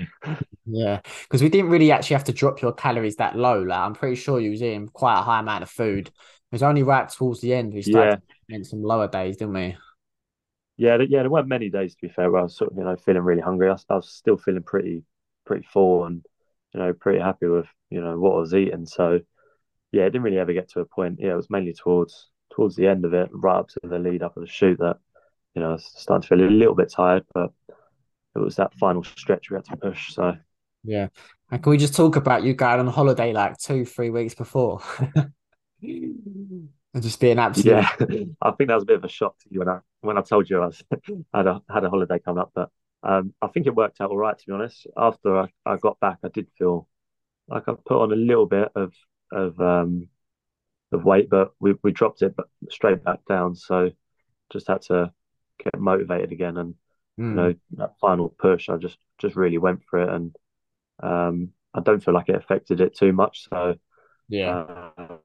yeah, 0.64 1.00
because 1.22 1.42
we 1.42 1.48
didn't 1.48 1.70
really 1.70 1.92
actually 1.92 2.14
have 2.14 2.24
to 2.24 2.32
drop 2.32 2.60
your 2.60 2.72
calories 2.72 3.16
that 3.16 3.36
low. 3.36 3.62
Like 3.62 3.78
I'm 3.78 3.94
pretty 3.94 4.16
sure 4.16 4.40
you 4.40 4.50
was 4.50 4.62
eating 4.62 4.88
quite 4.88 5.18
a 5.18 5.22
high 5.22 5.40
amount 5.40 5.62
of 5.62 5.70
food. 5.70 6.08
It 6.08 6.12
was 6.52 6.62
only 6.62 6.82
right 6.82 7.08
towards 7.08 7.40
the 7.40 7.54
end 7.54 7.72
we 7.72 7.82
started 7.82 8.22
yeah. 8.48 8.62
some 8.62 8.82
lower 8.82 9.08
days, 9.08 9.36
didn't 9.36 9.54
we? 9.54 9.76
Yeah, 10.76 10.98
yeah. 11.08 11.20
There 11.22 11.30
weren't 11.30 11.48
many 11.48 11.70
days 11.70 11.94
to 11.94 12.00
be 12.02 12.12
fair 12.12 12.30
where 12.30 12.40
I 12.40 12.44
was 12.44 12.56
sort 12.56 12.72
of 12.72 12.78
you 12.78 12.84
know 12.84 12.96
feeling 12.96 13.22
really 13.22 13.40
hungry. 13.40 13.70
I 13.70 13.76
I 13.88 13.94
was 13.94 14.10
still 14.12 14.36
feeling 14.36 14.62
pretty 14.62 15.04
pretty 15.44 15.66
full 15.72 16.04
and 16.04 16.24
you 16.74 16.80
know 16.80 16.92
pretty 16.92 17.20
happy 17.20 17.46
with 17.46 17.66
you 17.90 18.00
know 18.00 18.18
what 18.18 18.34
I 18.34 18.38
was 18.38 18.54
eating. 18.54 18.86
So 18.86 19.20
yeah, 19.92 20.02
it 20.02 20.10
didn't 20.10 20.22
really 20.22 20.38
ever 20.38 20.52
get 20.52 20.68
to 20.70 20.80
a 20.80 20.84
point. 20.84 21.18
Yeah, 21.20 21.32
it 21.32 21.36
was 21.36 21.50
mainly 21.50 21.72
towards 21.72 22.28
towards 22.52 22.76
the 22.76 22.86
end 22.86 23.04
of 23.04 23.14
it, 23.14 23.28
right 23.32 23.58
up 23.58 23.68
to 23.68 23.80
the 23.82 23.98
lead 23.98 24.22
up 24.22 24.36
of 24.36 24.42
the 24.42 24.48
shoot 24.48 24.78
that 24.78 24.98
you 25.54 25.62
know 25.62 25.70
I 25.70 25.72
was 25.72 25.90
starting 25.94 26.22
to 26.22 26.28
feel 26.28 26.46
a 26.46 26.50
little 26.50 26.74
bit 26.74 26.90
tired, 26.90 27.24
but 27.34 27.50
it 27.68 28.38
was 28.38 28.56
that 28.56 28.74
final 28.74 29.04
stretch 29.04 29.50
we 29.50 29.56
had 29.56 29.64
to 29.66 29.76
push. 29.76 30.12
So 30.12 30.36
yeah, 30.84 31.08
and 31.50 31.62
can 31.62 31.70
we 31.70 31.78
just 31.78 31.94
talk 31.94 32.16
about 32.16 32.44
you 32.44 32.54
going 32.54 32.80
on 32.80 32.86
holiday 32.86 33.32
like 33.32 33.58
two, 33.58 33.84
three 33.84 34.10
weeks 34.10 34.34
before? 34.34 34.80
and 35.82 37.02
just 37.02 37.20
being 37.20 37.38
absolute. 37.38 37.84
Yeah, 38.00 38.24
I 38.42 38.50
think 38.52 38.68
that 38.68 38.74
was 38.74 38.84
a 38.84 38.86
bit 38.86 38.96
of 38.96 39.04
a 39.04 39.08
shock 39.08 39.38
to 39.38 39.48
you 39.50 39.58
when 39.60 39.68
I 39.68 39.78
when 40.00 40.18
I 40.18 40.22
told 40.22 40.48
you 40.48 40.62
I 40.62 40.66
was 40.66 40.82
had 41.34 41.46
a 41.46 41.62
had 41.70 41.84
a 41.84 41.90
holiday 41.90 42.18
coming 42.18 42.40
up, 42.40 42.52
but 42.54 42.70
um, 43.02 43.34
I 43.42 43.48
think 43.48 43.66
it 43.66 43.74
worked 43.74 44.00
out 44.00 44.10
all 44.10 44.16
right 44.16 44.36
to 44.36 44.46
be 44.46 44.52
honest. 44.52 44.86
After 44.96 45.38
I, 45.38 45.48
I 45.64 45.76
got 45.76 46.00
back, 46.00 46.18
I 46.24 46.28
did 46.28 46.48
feel 46.58 46.88
like 47.48 47.68
I 47.68 47.74
put 47.84 48.02
on 48.02 48.12
a 48.12 48.16
little 48.16 48.46
bit 48.46 48.68
of 48.74 48.92
of 49.32 49.60
um 49.60 50.08
of 50.92 51.04
weight, 51.04 51.28
but 51.30 51.52
we 51.60 51.74
we 51.82 51.92
dropped 51.92 52.22
it 52.22 52.34
but 52.36 52.46
straight 52.70 53.04
back 53.04 53.24
down. 53.28 53.54
So 53.54 53.90
just 54.50 54.68
had 54.68 54.82
to 54.82 55.12
get 55.62 55.78
motivated 55.78 56.32
again 56.32 56.56
and 56.56 56.74
mm. 56.74 56.76
you 57.18 57.24
hmm. 57.24 57.34
know 57.34 57.54
that 57.72 57.98
final 58.00 58.28
push 58.28 58.68
I 58.68 58.76
just 58.76 58.98
just 59.18 59.36
really 59.36 59.58
went 59.58 59.82
for 59.88 60.02
it 60.02 60.08
and 60.08 60.36
um 61.02 61.50
I 61.74 61.80
don't 61.80 62.02
feel 62.02 62.14
like 62.14 62.28
it 62.28 62.36
affected 62.36 62.80
it 62.80 62.96
too 62.96 63.12
much 63.12 63.48
so 63.48 63.76
yeah 64.28 64.90
um, 64.98 65.18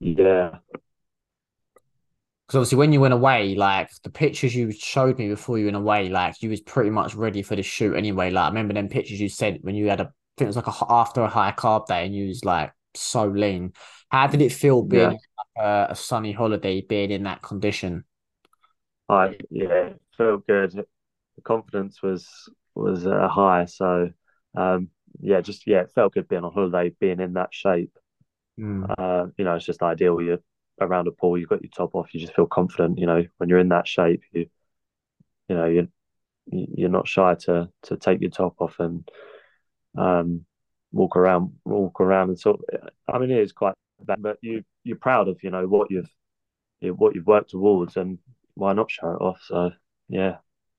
yeah 0.00 0.58
because 2.46 2.58
obviously 2.58 2.78
when 2.78 2.92
you 2.92 3.00
went 3.00 3.14
away 3.14 3.54
like 3.54 3.90
the 4.02 4.10
pictures 4.10 4.54
you 4.54 4.70
showed 4.70 5.18
me 5.18 5.28
before 5.28 5.58
you 5.58 5.66
went 5.66 5.76
away 5.76 6.08
like 6.08 6.40
you 6.42 6.50
was 6.50 6.60
pretty 6.60 6.90
much 6.90 7.14
ready 7.14 7.42
for 7.42 7.56
the 7.56 7.62
shoot 7.62 7.94
anyway 7.94 8.30
like 8.30 8.44
I 8.44 8.48
remember 8.48 8.74
them 8.74 8.88
pictures 8.88 9.20
you 9.20 9.28
sent 9.28 9.64
when 9.64 9.74
you 9.74 9.88
had 9.88 10.00
a 10.00 10.12
think 10.36 10.46
it 10.46 10.54
was 10.54 10.56
like 10.56 10.66
a 10.66 10.74
after 10.88 11.22
a 11.22 11.28
high 11.28 11.52
carb 11.52 11.86
day 11.86 12.04
and 12.06 12.14
you 12.14 12.28
was 12.28 12.44
like 12.44 12.72
so 12.94 13.24
lean 13.24 13.72
how 14.10 14.26
did 14.26 14.40
it 14.40 14.52
feel 14.52 14.82
being 14.82 15.18
yeah. 15.56 15.86
a, 15.88 15.92
a 15.92 15.94
sunny 15.94 16.32
holiday 16.32 16.80
being 16.80 17.10
in 17.10 17.24
that 17.24 17.42
condition 17.42 18.04
I 19.08 19.36
yeah, 19.50 19.90
felt 20.16 20.46
good. 20.46 20.72
The 20.72 21.42
confidence 21.42 22.02
was 22.02 22.28
was 22.74 23.06
uh, 23.06 23.28
high. 23.28 23.66
So 23.66 24.10
um, 24.56 24.88
yeah, 25.20 25.40
just 25.40 25.66
yeah, 25.66 25.80
it 25.80 25.92
felt 25.94 26.14
good 26.14 26.28
being 26.28 26.44
on 26.44 26.52
holiday, 26.52 26.94
being 26.98 27.20
in 27.20 27.34
that 27.34 27.52
shape. 27.52 27.96
Mm. 28.58 28.94
Uh, 28.98 29.26
you 29.36 29.44
know, 29.44 29.54
it's 29.54 29.66
just 29.66 29.82
ideal. 29.82 30.20
You're 30.20 30.40
around 30.80 31.08
a 31.08 31.12
pool, 31.12 31.38
you've 31.38 31.48
got 31.48 31.62
your 31.62 31.70
top 31.74 31.94
off, 31.94 32.12
you 32.12 32.20
just 32.20 32.34
feel 32.34 32.46
confident. 32.46 32.98
You 32.98 33.06
know, 33.06 33.24
when 33.38 33.48
you're 33.48 33.58
in 33.58 33.68
that 33.68 33.86
shape, 33.86 34.22
you 34.32 34.46
you 35.48 35.56
know 35.56 35.66
you 35.66 35.88
you're 36.46 36.88
not 36.88 37.08
shy 37.08 37.34
to 37.34 37.68
to 37.82 37.96
take 37.96 38.20
your 38.20 38.30
top 38.30 38.56
off 38.58 38.78
and 38.78 39.08
um, 39.96 40.44
walk 40.92 41.16
around 41.16 41.52
walk 41.64 42.00
around 42.00 42.28
and 42.30 42.38
sort. 42.38 42.60
Of, 42.72 42.88
I 43.08 43.18
mean, 43.18 43.30
it 43.30 43.38
is 43.38 43.52
quite 43.52 43.74
bad, 44.02 44.22
but 44.22 44.38
you 44.42 44.64
you're 44.84 44.96
proud 44.96 45.28
of 45.28 45.42
you 45.42 45.50
know 45.50 45.66
what 45.66 45.90
you've 45.90 46.10
what 46.80 47.14
you've 47.14 47.26
worked 47.26 47.50
towards, 47.50 47.96
and 47.96 48.18
why 48.54 48.72
not 48.72 48.90
show 48.90 49.10
it 49.10 49.22
off? 49.22 49.40
So 49.46 49.70
yeah. 50.08 50.36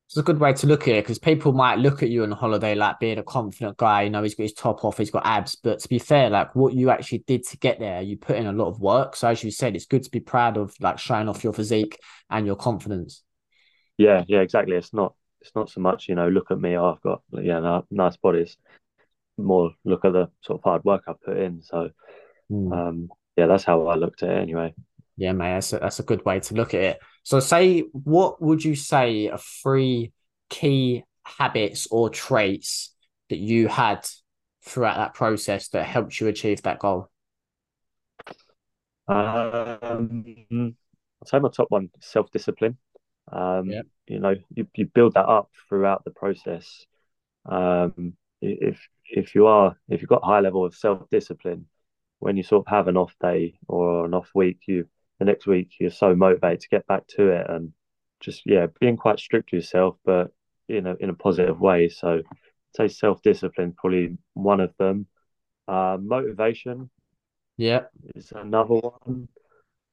It's 0.08 0.16
a 0.16 0.24
good 0.24 0.40
way 0.40 0.54
to 0.54 0.68
look 0.68 0.84
at 0.84 0.96
it 0.96 1.04
because 1.04 1.20
people 1.20 1.52
might 1.52 1.80
look 1.80 2.02
at 2.02 2.10
you 2.10 2.24
on 2.24 2.32
holiday 2.32 2.76
like 2.76 2.98
being 2.98 3.18
a 3.18 3.24
confident 3.24 3.76
guy. 3.76 4.04
You 4.04 4.10
know, 4.10 4.24
he's 4.24 4.36
got 4.36 4.44
his 4.44 4.54
top 4.54 4.86
off, 4.86 4.98
he's 4.98 5.12
got 5.12 5.26
abs. 5.26 5.56
But 5.56 5.80
to 5.80 5.90
be 5.90 6.00
fair, 6.00 6.30
like 6.30 6.56
what 6.56 6.74
you 6.74 6.90
actually 6.90 7.26
did 7.28 7.44
to 7.48 7.58
get 7.58 7.78
there, 7.78 8.02
you 8.02 8.16
put 8.16 8.38
in 8.38 8.48
a 8.48 8.54
lot 8.54 8.70
of 8.70 8.80
work. 8.80 9.18
So 9.18 9.28
as 9.28 9.44
you 9.44 9.52
said, 9.52 9.76
it's 9.76 9.86
good 9.86 10.04
to 10.04 10.10
be 10.10 10.22
proud 10.22 10.56
of 10.56 10.74
like 10.80 10.98
showing 10.98 11.28
off 11.28 11.44
your 11.44 11.52
physique 11.52 12.00
and 12.30 12.46
your 12.46 12.56
confidence. 12.56 13.22
Yeah, 13.98 14.24
yeah, 14.30 14.40
exactly. 14.40 14.78
It's 14.78 14.94
not 14.94 15.14
it's 15.42 15.52
not 15.56 15.70
so 15.70 15.82
much, 15.82 16.08
you 16.08 16.16
know, 16.16 16.30
look 16.30 16.52
at 16.52 16.60
me, 16.60 16.78
oh, 16.78 16.94
I've 16.94 17.02
got 17.02 17.22
yeah, 17.32 17.82
nice 17.92 18.16
bodies. 18.16 18.56
More 19.38 19.72
look 19.86 20.04
at 20.06 20.14
the 20.14 20.30
sort 20.42 20.60
of 20.60 20.64
hard 20.64 20.84
work 20.84 21.04
I 21.08 21.14
put 21.24 21.38
in. 21.38 21.62
So 21.62 21.90
mm. 22.52 22.72
um 22.74 23.10
yeah, 23.36 23.46
that's 23.46 23.64
how 23.64 23.88
I 23.88 23.96
looked 23.96 24.24
at 24.24 24.30
it 24.30 24.42
anyway. 24.42 24.74
Yeah, 25.16 25.32
mate, 25.32 25.54
that's 25.54 25.74
a, 25.74 25.80
that's 25.80 26.00
a 26.00 26.04
good 26.04 26.24
way 26.26 26.40
to 26.40 26.54
look 26.54 26.74
at 26.74 26.82
it. 26.82 27.00
So, 27.24 27.40
say, 27.40 27.82
what 27.92 28.42
would 28.42 28.64
you 28.64 28.76
say 28.76 29.30
are 29.30 29.40
three 29.40 30.14
key 30.50 31.04
habits 31.24 31.88
or 31.92 32.10
traits 32.10 32.96
that 33.30 33.38
you 33.38 33.68
had 33.68 34.08
throughout 34.64 34.98
that 34.98 35.14
process 35.14 35.70
that 35.70 35.86
helped 35.86 36.20
you 36.20 36.28
achieve 36.28 36.62
that 36.64 36.80
goal? 36.80 37.10
Um, 39.08 40.24
I'd 40.52 41.28
say 41.28 41.40
my 41.40 41.50
top 41.50 41.68
one 41.70 41.90
self 42.00 42.32
discipline. 42.32 42.78
Um, 43.32 43.70
yeah. 43.70 43.82
You 44.08 44.20
know, 44.20 44.36
you, 44.54 44.68
you 44.76 44.86
build 44.86 45.16
that 45.16 45.28
up 45.28 45.50
throughout 45.68 46.06
the 46.06 46.12
process. 46.12 46.86
Um, 47.46 48.14
if 48.42 48.80
if 49.10 49.36
you 49.36 49.48
are 49.48 49.76
if 49.90 50.02
you've 50.02 50.10
got 50.10 50.24
high 50.24 50.40
level 50.40 50.66
of 50.66 50.76
self 50.76 51.10
discipline, 51.10 51.66
when 52.20 52.38
you 52.38 52.44
sort 52.44 52.66
of 52.66 52.72
have 52.72 52.88
an 52.88 52.98
off 52.98 53.16
day 53.22 53.58
or 53.68 54.06
an 54.06 54.14
off 54.14 54.30
week, 54.36 54.60
you 54.68 54.88
the 55.20 55.26
next 55.26 55.48
week 55.48 55.72
you're 55.80 55.90
so 55.90 56.16
motivated 56.16 56.62
to 56.62 56.70
get 56.70 56.88
back 56.88 57.08
to 57.08 57.30
it 57.30 57.50
and 57.50 57.74
just 58.20 58.44
yeah 58.46 58.68
being 58.80 58.98
quite 58.98 59.20
strict 59.20 59.50
to 59.50 59.56
yourself 59.56 59.96
but 60.04 60.32
you 60.68 60.82
know 60.82 60.96
in 61.00 61.10
a 61.10 61.14
positive 61.14 61.60
way. 61.60 61.90
So 61.90 62.18
I'd 62.18 62.24
say 62.76 62.88
self-discipline 62.88 63.74
probably 63.78 64.18
one 64.34 64.60
of 64.60 64.74
them. 64.78 65.08
Uh, 65.68 65.98
motivation 66.00 66.90
yeah. 67.58 67.82
is 68.16 68.32
another 68.34 68.76
one. 68.76 69.28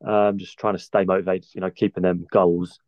Um, 0.07 0.39
just 0.39 0.59
trying 0.59 0.75
to 0.75 0.83
stay 0.83 1.05
motivated 1.05 1.49
you 1.55 1.61
know 1.61 1.71
keeping 1.71 2.03
them 2.03 2.27
goals. 2.31 2.79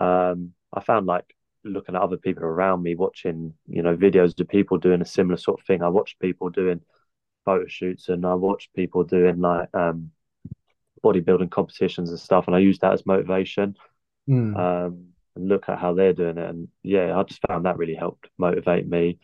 Um, 0.00 0.52
i 0.74 0.80
found 0.80 1.04
like 1.04 1.34
looking 1.64 1.94
at 1.94 2.02
other 2.02 2.16
people 2.16 2.42
around 2.42 2.82
me 2.82 2.94
watching 2.94 3.54
you 3.68 3.82
know 3.82 3.96
videos 3.96 4.38
of 4.40 4.48
people 4.48 4.78
doing 4.78 5.00
a 5.00 5.06
similar 5.06 5.36
sort 5.36 5.60
of 5.60 5.66
thing 5.66 5.82
i 5.82 5.88
watched 5.88 6.18
people 6.18 6.50
doing 6.50 6.80
photo 7.44 7.66
shoots 7.66 8.08
and 8.08 8.26
i 8.26 8.34
watched 8.34 8.74
people 8.74 9.04
doing 9.04 9.40
like 9.40 9.68
um, 9.74 10.10
bodybuilding 11.02 11.50
competitions 11.50 12.10
and 12.10 12.18
stuff, 12.18 12.46
and 12.46 12.56
I 12.56 12.60
use 12.60 12.78
that 12.78 12.92
as 12.92 13.06
motivation. 13.06 13.76
Mm. 14.28 14.56
Um, 14.56 15.06
and 15.34 15.48
look 15.48 15.68
at 15.68 15.78
how 15.78 15.94
they're 15.94 16.12
doing 16.12 16.38
it, 16.38 16.48
and 16.48 16.68
yeah, 16.82 17.18
I 17.18 17.22
just 17.22 17.40
found 17.46 17.64
that 17.64 17.78
really 17.78 17.94
helped 17.94 18.28
motivate 18.38 18.86
me. 18.86 19.18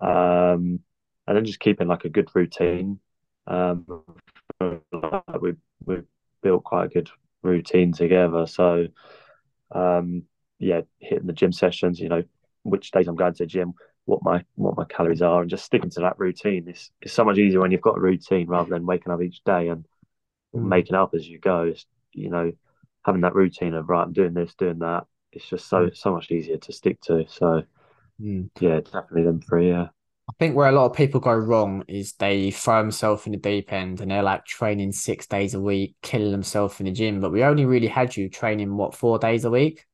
Um, 0.00 0.80
and 1.26 1.36
then 1.36 1.44
just 1.44 1.60
keeping 1.60 1.88
like 1.88 2.04
a 2.04 2.10
good 2.10 2.28
routine. 2.34 3.00
Um, 3.46 3.86
we 4.60 5.54
we 5.84 5.96
built 6.42 6.64
quite 6.64 6.86
a 6.86 6.88
good 6.88 7.10
routine 7.42 7.92
together, 7.92 8.46
so 8.46 8.88
um, 9.70 10.24
yeah, 10.62 10.82
hitting 10.98 11.26
the 11.26 11.32
gym 11.32 11.52
sessions. 11.52 12.00
You 12.00 12.08
know, 12.08 12.22
which 12.62 12.90
days 12.90 13.08
I'm 13.08 13.16
going 13.16 13.34
to 13.34 13.42
the 13.42 13.46
gym, 13.46 13.74
what 14.04 14.22
my 14.22 14.44
what 14.54 14.76
my 14.76 14.84
calories 14.84 15.22
are, 15.22 15.42
and 15.42 15.50
just 15.50 15.64
sticking 15.64 15.90
to 15.90 16.00
that 16.00 16.18
routine. 16.18 16.66
It's 16.68 16.90
it's 17.00 17.12
so 17.12 17.24
much 17.24 17.38
easier 17.38 17.60
when 17.60 17.72
you've 17.72 17.80
got 17.80 17.98
a 17.98 18.00
routine 18.00 18.46
rather 18.46 18.70
than 18.70 18.86
waking 18.86 19.12
up 19.12 19.22
each 19.22 19.42
day 19.44 19.68
and 19.68 19.84
mm. 20.54 20.64
making 20.64 20.96
up 20.96 21.14
as 21.14 21.28
you 21.28 21.38
go. 21.38 21.62
It's, 21.62 21.86
you 22.12 22.30
know, 22.30 22.52
having 23.04 23.22
that 23.22 23.34
routine 23.34 23.74
of 23.74 23.88
right, 23.88 24.02
I'm 24.02 24.12
doing 24.12 24.34
this, 24.34 24.54
doing 24.54 24.78
that. 24.80 25.04
It's 25.32 25.48
just 25.48 25.68
so 25.68 25.86
mm. 25.86 25.96
so 25.96 26.12
much 26.12 26.30
easier 26.30 26.58
to 26.58 26.72
stick 26.72 27.00
to. 27.02 27.24
So 27.28 27.62
mm. 28.20 28.48
yeah, 28.60 28.80
definitely 28.80 29.24
them 29.24 29.40
three. 29.40 29.70
Yeah. 29.70 29.88
I 30.30 30.34
think 30.38 30.54
where 30.54 30.68
a 30.68 30.72
lot 30.72 30.86
of 30.86 30.96
people 30.96 31.20
go 31.20 31.34
wrong 31.34 31.84
is 31.88 32.12
they 32.12 32.52
throw 32.52 32.80
themselves 32.80 33.26
in 33.26 33.32
the 33.32 33.38
deep 33.38 33.72
end 33.72 34.00
and 34.00 34.10
they're 34.10 34.22
like 34.22 34.44
training 34.44 34.92
six 34.92 35.26
days 35.26 35.54
a 35.54 35.60
week, 35.60 35.96
killing 36.00 36.30
themselves 36.30 36.78
in 36.78 36.86
the 36.86 36.92
gym. 36.92 37.20
But 37.20 37.32
we 37.32 37.42
only 37.42 37.66
really 37.66 37.88
had 37.88 38.16
you 38.16 38.28
training 38.28 38.76
what 38.76 38.94
four 38.94 39.18
days 39.18 39.44
a 39.44 39.50
week. 39.50 39.84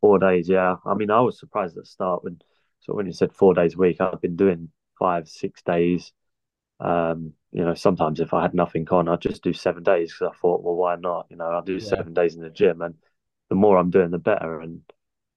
Four 0.00 0.18
days, 0.18 0.48
yeah. 0.48 0.76
I 0.86 0.94
mean, 0.94 1.10
I 1.10 1.20
was 1.20 1.38
surprised 1.38 1.76
at 1.76 1.84
the 1.84 1.88
start 1.88 2.24
when 2.24 2.40
so 2.80 2.94
when 2.94 3.06
you 3.06 3.12
said 3.12 3.32
four 3.32 3.54
days 3.54 3.74
a 3.74 3.78
week, 3.78 4.00
I've 4.00 4.20
been 4.20 4.36
doing 4.36 4.70
five, 4.98 5.28
six 5.28 5.62
days. 5.62 6.12
Um, 6.80 7.32
you 7.52 7.64
know, 7.64 7.74
sometimes 7.74 8.20
if 8.20 8.32
I 8.32 8.42
had 8.42 8.54
nothing 8.54 8.86
on, 8.90 9.08
I'd 9.08 9.20
just 9.20 9.42
do 9.42 9.52
seven 9.52 9.82
days 9.82 10.12
because 10.12 10.32
I 10.34 10.38
thought, 10.38 10.62
well, 10.62 10.76
why 10.76 10.96
not? 10.96 11.26
You 11.28 11.36
know, 11.36 11.46
I'll 11.46 11.62
do 11.62 11.74
yeah. 11.74 11.88
seven 11.88 12.14
days 12.14 12.34
in 12.34 12.42
the 12.42 12.50
gym, 12.50 12.82
and 12.82 12.94
the 13.48 13.56
more 13.56 13.76
I'm 13.76 13.90
doing, 13.90 14.10
the 14.10 14.18
better. 14.18 14.60
And 14.60 14.80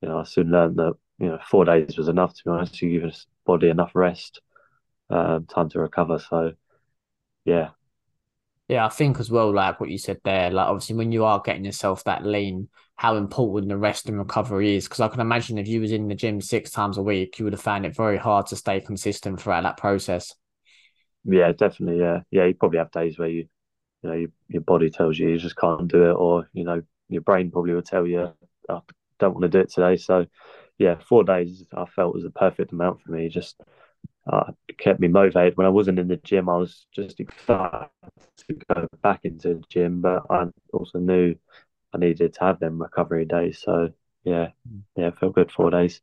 you 0.01 0.09
know, 0.09 0.19
I 0.19 0.23
soon 0.23 0.51
learned 0.51 0.77
that 0.77 0.93
you 1.19 1.27
know 1.27 1.39
four 1.47 1.65
days 1.65 1.97
was 1.97 2.07
enough. 2.09 2.35
To 2.35 2.43
be 2.45 2.51
honest, 2.51 2.81
you 2.81 2.91
give 2.91 3.01
your 3.03 3.11
body 3.45 3.69
enough 3.69 3.91
rest, 3.95 4.41
um, 5.09 5.45
time 5.45 5.69
to 5.69 5.79
recover. 5.79 6.19
So, 6.19 6.53
yeah, 7.45 7.69
yeah, 8.71 8.85
I 8.85 8.89
think 8.89 9.19
as 9.19 9.29
well, 9.29 9.53
like 9.53 9.81
what 9.81 9.89
you 9.89 9.97
said 9.97 10.21
there, 10.23 10.49
like 10.49 10.65
obviously 10.65 10.95
when 10.95 11.11
you 11.11 11.25
are 11.25 11.41
getting 11.43 11.65
yourself 11.65 12.05
that 12.05 12.25
lean, 12.25 12.69
how 12.95 13.17
important 13.17 13.67
the 13.67 13.77
rest 13.77 14.07
and 14.07 14.17
recovery 14.17 14.77
is. 14.77 14.85
Because 14.85 15.01
I 15.01 15.09
can 15.09 15.19
imagine 15.19 15.57
if 15.57 15.67
you 15.67 15.81
was 15.81 15.91
in 15.91 16.07
the 16.07 16.15
gym 16.15 16.39
six 16.39 16.71
times 16.71 16.97
a 16.97 17.01
week, 17.03 17.37
you 17.37 17.43
would 17.43 17.51
have 17.51 17.61
found 17.61 17.85
it 17.85 17.93
very 17.93 18.17
hard 18.17 18.47
to 18.47 18.55
stay 18.55 18.79
consistent 18.79 19.41
throughout 19.41 19.63
that 19.63 19.75
process. 19.75 20.33
Yeah, 21.25 21.51
definitely. 21.51 21.99
Yeah, 21.99 22.21
yeah. 22.31 22.45
You 22.45 22.53
probably 22.53 22.77
have 22.77 22.91
days 22.91 23.19
where 23.19 23.27
you, 23.27 23.49
you 24.03 24.09
know, 24.09 24.13
your, 24.13 24.29
your 24.47 24.61
body 24.61 24.89
tells 24.89 25.19
you 25.19 25.27
you 25.27 25.37
just 25.37 25.57
can't 25.57 25.89
do 25.89 26.09
it, 26.09 26.13
or 26.13 26.47
you 26.53 26.63
know, 26.63 26.81
your 27.09 27.23
brain 27.23 27.51
probably 27.51 27.73
will 27.73 27.81
tell 27.81 28.07
you, 28.07 28.31
I 28.69 28.79
don't 29.19 29.33
want 29.33 29.41
to 29.41 29.49
do 29.49 29.59
it 29.59 29.69
today. 29.73 29.97
So, 29.97 30.27
yeah, 30.77 30.95
four 31.09 31.25
days 31.25 31.65
I 31.75 31.83
felt 31.87 32.13
was 32.13 32.23
the 32.23 32.29
perfect 32.29 32.71
amount 32.71 33.01
for 33.01 33.11
me. 33.11 33.27
Just 33.27 33.59
uh, 34.27 34.51
it 34.67 34.77
kept 34.77 34.99
me 34.99 35.07
motivated. 35.07 35.57
When 35.57 35.67
I 35.67 35.71
wasn't 35.71 35.99
in 35.99 36.07
the 36.07 36.17
gym, 36.17 36.49
I 36.49 36.57
was 36.57 36.85
just 36.93 37.19
excited 37.19 37.89
to 38.47 38.53
go 38.73 38.87
back 39.01 39.21
into 39.23 39.55
the 39.55 39.63
gym, 39.69 40.01
but 40.01 40.23
I 40.29 40.45
also 40.73 40.99
knew 40.99 41.35
I 41.93 41.97
needed 41.97 42.33
to 42.35 42.39
have 42.41 42.59
them 42.59 42.81
recovery 42.81 43.25
days. 43.25 43.61
So, 43.63 43.89
yeah, 44.23 44.49
yeah, 44.95 45.11
felt 45.11 45.35
good 45.35 45.51
four 45.51 45.71
days. 45.71 46.01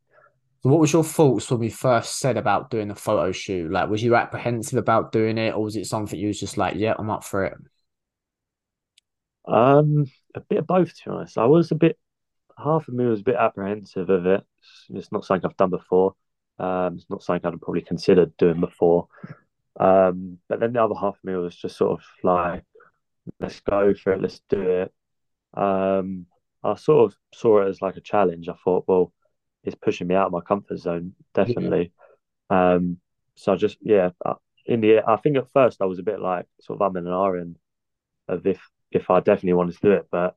So 0.63 0.69
what 0.69 0.79
was 0.79 0.93
your 0.93 1.03
thoughts 1.05 1.49
when 1.49 1.59
we 1.61 1.69
first 1.69 2.19
said 2.19 2.37
about 2.37 2.69
doing 2.69 2.89
the 2.89 2.95
photo 2.95 3.31
shoot? 3.31 3.71
Like, 3.71 3.89
was 3.89 4.03
you 4.03 4.15
apprehensive 4.15 4.77
about 4.77 5.11
doing 5.11 5.37
it, 5.37 5.53
or 5.55 5.63
was 5.63 5.75
it 5.75 5.85
something 5.87 6.19
you 6.19 6.27
was 6.27 6.39
just 6.39 6.57
like, 6.57 6.75
"Yeah, 6.75 6.95
I'm 6.99 7.09
up 7.09 7.23
for 7.23 7.45
it"? 7.45 7.53
Um, 9.47 10.05
a 10.35 10.41
bit 10.41 10.59
of 10.59 10.67
both, 10.67 10.95
to 10.95 11.09
be 11.09 11.11
honest. 11.15 11.37
I 11.37 11.45
was 11.45 11.71
a 11.71 11.75
bit, 11.75 11.97
half 12.57 12.87
of 12.87 12.93
me 12.93 13.05
was 13.05 13.21
a 13.21 13.23
bit 13.23 13.35
apprehensive 13.35 14.09
of 14.09 14.25
it. 14.25 14.43
It's 14.89 15.11
not 15.11 15.25
something 15.25 15.49
I've 15.49 15.57
done 15.57 15.71
before. 15.71 16.15
Um, 16.59 16.95
it's 16.95 17.09
not 17.09 17.23
something 17.23 17.51
I'd 17.51 17.61
probably 17.61 17.81
considered 17.81 18.35
doing 18.37 18.59
before. 18.59 19.07
Um, 19.79 20.39
but 20.47 20.59
then 20.59 20.73
the 20.73 20.83
other 20.83 20.95
half 20.95 21.17
of 21.17 21.23
me 21.23 21.35
was 21.35 21.55
just 21.55 21.77
sort 21.77 21.99
of 21.99 22.05
like, 22.23 22.63
let's 23.39 23.59
go 23.61 23.93
for 23.93 24.13
it, 24.13 24.21
let's 24.21 24.41
do 24.49 24.61
it. 24.61 24.93
Um, 25.53 26.25
I 26.63 26.75
sort 26.75 27.11
of 27.11 27.17
saw 27.33 27.61
it 27.61 27.69
as 27.69 27.81
like 27.81 27.95
a 27.95 28.01
challenge. 28.01 28.49
I 28.49 28.55
thought, 28.63 28.85
well, 28.87 29.13
it's 29.63 29.75
pushing 29.75 30.07
me 30.07 30.15
out 30.15 30.27
of 30.27 30.31
my 30.31 30.41
comfort 30.41 30.77
zone, 30.79 31.13
definitely. 31.33 31.91
Yeah. 32.51 32.73
Um, 32.73 32.97
so 33.35 33.53
I 33.53 33.55
just 33.55 33.77
yeah, 33.81 34.09
uh, 34.25 34.35
in 34.65 34.81
the 34.81 35.01
I 35.07 35.15
think 35.17 35.37
at 35.37 35.51
first 35.53 35.81
I 35.81 35.85
was 35.85 35.99
a 35.99 36.03
bit 36.03 36.19
like 36.19 36.45
sort 36.61 36.77
of 36.77 36.81
I'm 36.81 36.97
in 36.97 37.07
an 37.07 37.13
iron 37.13 37.55
of 38.27 38.45
if 38.45 38.59
if 38.91 39.09
I 39.09 39.19
definitely 39.19 39.53
wanted 39.53 39.75
to 39.75 39.81
do 39.81 39.91
it, 39.91 40.07
but 40.11 40.35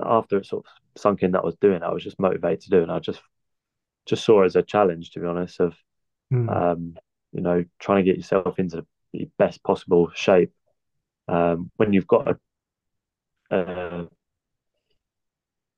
after 0.00 0.38
it 0.38 0.46
sort 0.46 0.64
of 0.64 1.00
sunk 1.00 1.22
in 1.22 1.32
that 1.32 1.40
I 1.40 1.46
was 1.46 1.56
doing, 1.56 1.82
I 1.82 1.92
was 1.92 2.02
just 2.02 2.18
motivated 2.18 2.62
to 2.62 2.70
do 2.70 2.78
it. 2.78 2.82
And 2.84 2.92
I 2.92 2.98
just 2.98 3.20
just 4.08 4.24
saw 4.24 4.42
it 4.42 4.46
as 4.46 4.56
a 4.56 4.62
challenge, 4.62 5.10
to 5.10 5.20
be 5.20 5.26
honest, 5.26 5.60
of 5.60 5.76
mm. 6.32 6.50
um, 6.50 6.96
you 7.32 7.42
know 7.42 7.64
trying 7.78 8.04
to 8.04 8.10
get 8.10 8.16
yourself 8.16 8.58
into 8.58 8.84
the 9.12 9.28
best 9.38 9.62
possible 9.62 10.10
shape 10.14 10.52
um, 11.28 11.70
when 11.76 11.92
you've 11.92 12.06
got 12.06 12.28
a, 13.50 13.56
a 13.56 14.08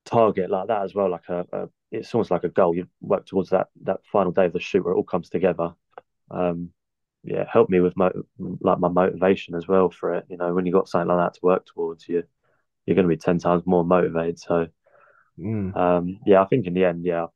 target 0.05 0.51
like 0.51 0.69
that 0.69 0.83
as 0.83 0.95
well, 0.95 1.11
like 1.11 1.29
a, 1.29 1.47
a, 1.53 1.69
it's 1.91 2.15
almost 2.15 2.31
like 2.31 2.45
a 2.45 2.49
goal. 2.49 2.75
You 2.75 2.87
work 3.01 3.27
towards 3.27 3.51
that 3.51 3.69
that 3.83 4.01
final 4.11 4.33
day 4.33 4.47
of 4.47 4.53
the 4.53 4.61
shoot 4.61 4.85
where 4.85 4.95
it 4.95 4.97
all 4.97 5.05
comes 5.05 5.29
together. 5.29 5.75
Um, 6.31 6.71
yeah, 7.23 7.45
help 7.53 7.69
me 7.69 7.81
with 7.81 7.97
mo- 7.97 8.25
like 8.39 8.79
my 8.79 8.89
motivation 8.89 9.55
as 9.55 9.69
well 9.69 9.91
for 9.91 10.15
it. 10.15 10.25
You 10.29 10.37
know, 10.37 10.55
when 10.55 10.67
you've 10.67 10.75
got 10.75 10.89
something 10.89 11.09
like 11.09 11.19
that 11.19 11.35
to 11.35 11.41
work 11.43 11.67
towards, 11.67 12.09
you 12.09 12.23
you're 12.87 12.95
going 12.95 13.09
to 13.09 13.15
be 13.15 13.19
ten 13.19 13.39
times 13.39 13.63
more 13.67 13.85
motivated. 13.85 14.39
So, 14.39 14.69
mm. 15.39 15.77
um, 15.77 16.19
yeah, 16.27 16.43
I 16.43 16.47
think 16.47 16.67
in 16.67 16.75
the 16.75 16.85
end, 16.85 17.05
yeah, 17.05 17.27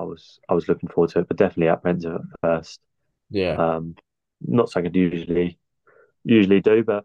I 0.00 0.04
was 0.04 0.40
I 0.48 0.54
was 0.54 0.68
looking 0.68 0.88
forward 0.88 1.10
to 1.10 1.20
it, 1.20 1.28
but 1.28 1.36
definitely 1.36 1.68
apprehensive 1.68 2.14
at 2.14 2.40
first. 2.40 2.80
Yeah, 3.30 3.56
um, 3.56 3.94
not 4.40 4.70
something 4.70 4.88
I'd 4.88 4.96
usually 4.96 5.58
usually 6.24 6.60
do, 6.60 6.82
but 6.84 7.04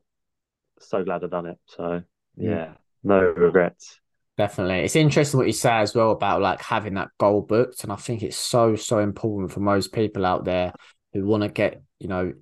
so 0.80 1.04
glad 1.04 1.24
I've 1.24 1.32
done 1.32 1.48
it. 1.48 1.58
So 1.68 2.02
yeah, 2.38 2.74
no 3.04 3.20
regrets. 3.20 4.00
Definitely. 4.38 4.80
It's 4.80 4.98
interesting 4.98 5.38
what 5.38 5.48
you 5.48 5.54
say 5.54 5.72
as 5.72 5.96
well 5.96 6.12
about 6.12 6.42
like 6.42 6.62
having 6.62 6.96
that 6.96 7.08
goal 7.18 7.42
booked. 7.42 7.84
And 7.84 7.92
I 7.94 7.96
think 7.96 8.22
it's 8.22 8.36
so, 8.36 8.76
so 8.76 9.00
important 9.00 9.52
for 9.54 9.62
most 9.62 9.94
people 9.94 10.26
out 10.26 10.44
there 10.44 10.74
who 11.14 11.26
want 11.26 11.44
to 11.44 11.50
get, 11.50 11.82
you 12.00 12.10
know, 12.10 12.34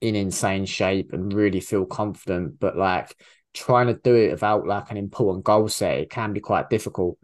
in 0.00 0.16
insane 0.16 0.66
shape 0.66 1.12
and 1.12 1.32
really 1.32 1.60
feel 1.60 1.86
confident, 1.86 2.58
but 2.58 2.76
like 2.76 3.14
trying 3.54 3.86
to 3.86 3.94
do 3.94 4.14
it 4.14 4.32
without 4.32 4.66
like 4.66 4.90
an 4.90 4.96
important 4.96 5.44
goal 5.44 5.68
set, 5.68 5.98
it 6.00 6.10
can 6.10 6.32
be 6.32 6.40
quite 6.40 6.68
difficult. 6.68 7.16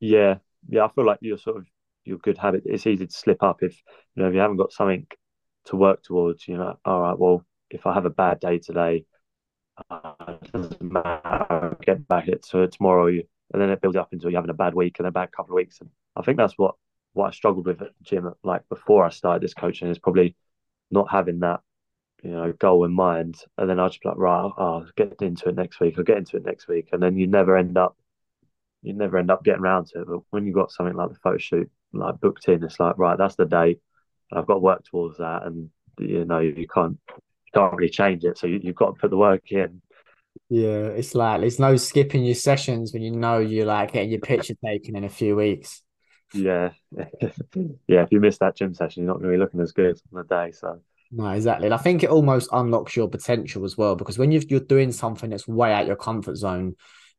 Yeah, 0.00 0.38
yeah, 0.68 0.84
I 0.84 0.88
feel 0.88 1.06
like 1.06 1.18
you're 1.20 1.38
sort 1.38 1.58
of 1.58 1.66
your 2.04 2.18
good 2.18 2.38
habit. 2.38 2.62
It's 2.66 2.86
easy 2.86 3.06
to 3.06 3.12
slip 3.12 3.42
up 3.42 3.62
if 3.62 3.72
you 4.14 4.22
know 4.22 4.28
if 4.28 4.34
you 4.34 4.40
haven't 4.40 4.56
got 4.56 4.72
something 4.72 5.06
to 5.66 5.76
work 5.76 6.02
towards. 6.02 6.46
You 6.46 6.58
know, 6.58 6.78
all 6.84 7.00
right, 7.00 7.18
well, 7.18 7.44
if 7.70 7.86
I 7.86 7.94
have 7.94 8.06
a 8.06 8.10
bad 8.10 8.40
day 8.40 8.58
today, 8.58 9.04
uh, 9.90 10.14
doesn't 10.52 10.82
matter. 10.82 11.76
Get 11.84 12.06
back 12.08 12.28
it 12.28 12.42
to 12.50 12.68
tomorrow, 12.68 13.06
you, 13.06 13.24
and 13.52 13.60
then 13.60 13.70
it 13.70 13.80
builds 13.80 13.96
up 13.96 14.08
until 14.12 14.30
you're 14.30 14.38
having 14.38 14.50
a 14.50 14.54
bad 14.54 14.74
week 14.74 14.96
and 14.98 15.08
a 15.08 15.12
bad 15.12 15.32
couple 15.32 15.54
of 15.54 15.56
weeks. 15.56 15.80
And 15.80 15.90
I 16.16 16.22
think 16.22 16.38
that's 16.38 16.54
what 16.56 16.74
what 17.12 17.28
I 17.28 17.30
struggled 17.30 17.66
with 17.66 17.80
at 17.80 17.88
the 17.88 18.04
gym, 18.04 18.32
like 18.42 18.68
before 18.68 19.04
I 19.04 19.10
started 19.10 19.42
this 19.42 19.54
coaching, 19.54 19.88
is 19.88 19.98
probably 19.98 20.36
not 20.90 21.10
having 21.10 21.40
that 21.40 21.60
you 22.22 22.30
know 22.30 22.52
goal 22.52 22.84
in 22.84 22.92
mind, 22.92 23.36
and 23.58 23.68
then 23.68 23.80
I 23.80 23.88
just 23.88 24.02
be 24.02 24.08
like, 24.08 24.18
right, 24.18 24.50
I'll 24.56 24.86
get 24.96 25.20
into 25.22 25.48
it 25.48 25.56
next 25.56 25.80
week. 25.80 25.94
I'll 25.96 26.04
get 26.04 26.18
into 26.18 26.36
it 26.36 26.44
next 26.44 26.68
week, 26.68 26.88
and 26.92 27.02
then 27.02 27.16
you 27.16 27.26
never 27.26 27.56
end 27.56 27.76
up 27.78 27.96
you 28.84 28.92
never 28.92 29.16
end 29.16 29.30
up 29.30 29.42
getting 29.42 29.62
around 29.62 29.86
to 29.86 30.02
it. 30.02 30.06
But 30.06 30.20
when 30.30 30.46
you've 30.46 30.54
got 30.54 30.70
something 30.70 30.94
like 30.94 31.08
the 31.08 31.16
photo 31.16 31.38
shoot 31.38 31.70
like 31.92 32.20
booked 32.20 32.48
in, 32.48 32.62
it's 32.62 32.78
like 32.78 32.98
right, 32.98 33.18
that's 33.18 33.36
the 33.36 33.46
date. 33.46 33.80
I've 34.32 34.46
got 34.46 34.54
to 34.54 34.60
work 34.60 34.84
towards 34.84 35.18
that, 35.18 35.44
and 35.44 35.70
you 35.98 36.24
know 36.24 36.40
you 36.40 36.66
can't 36.72 36.98
you 37.08 37.52
can't 37.52 37.74
really 37.74 37.90
change 37.90 38.24
it. 38.24 38.38
So 38.38 38.46
you, 38.46 38.60
have 38.64 38.74
got 38.74 38.94
to 38.94 39.00
put 39.00 39.10
the 39.10 39.16
work 39.16 39.50
in. 39.50 39.80
Yeah, 40.50 40.88
it's 40.88 41.14
like 41.14 41.40
there's 41.40 41.58
no 41.58 41.76
skipping 41.76 42.24
your 42.24 42.34
sessions 42.34 42.92
when 42.92 43.02
you 43.02 43.12
know 43.12 43.38
you're 43.38 43.66
like 43.66 43.92
getting 43.92 44.10
your 44.10 44.20
picture 44.20 44.54
taken 44.64 44.96
in 44.96 45.04
a 45.04 45.08
few 45.08 45.36
weeks. 45.36 45.82
Yeah, 46.34 46.70
yeah. 46.92 48.02
If 48.02 48.12
you 48.12 48.20
miss 48.20 48.38
that 48.38 48.56
gym 48.56 48.74
session, 48.74 49.04
you're 49.04 49.12
not 49.12 49.20
going 49.20 49.32
to 49.32 49.36
be 49.36 49.42
looking 49.42 49.60
as 49.60 49.72
good 49.72 49.98
on 50.12 50.22
the 50.22 50.24
day. 50.24 50.52
So 50.52 50.80
no, 51.10 51.28
exactly. 51.28 51.66
And 51.66 51.74
I 51.74 51.78
think 51.78 52.02
it 52.02 52.10
almost 52.10 52.48
unlocks 52.52 52.96
your 52.96 53.08
potential 53.08 53.64
as 53.64 53.78
well 53.78 53.94
because 53.94 54.18
when 54.18 54.32
you 54.32 54.40
are 54.56 54.60
doing 54.60 54.92
something 54.92 55.30
that's 55.30 55.46
way 55.46 55.72
out 55.72 55.86
your 55.86 55.96
comfort 55.96 56.36
zone, 56.36 56.74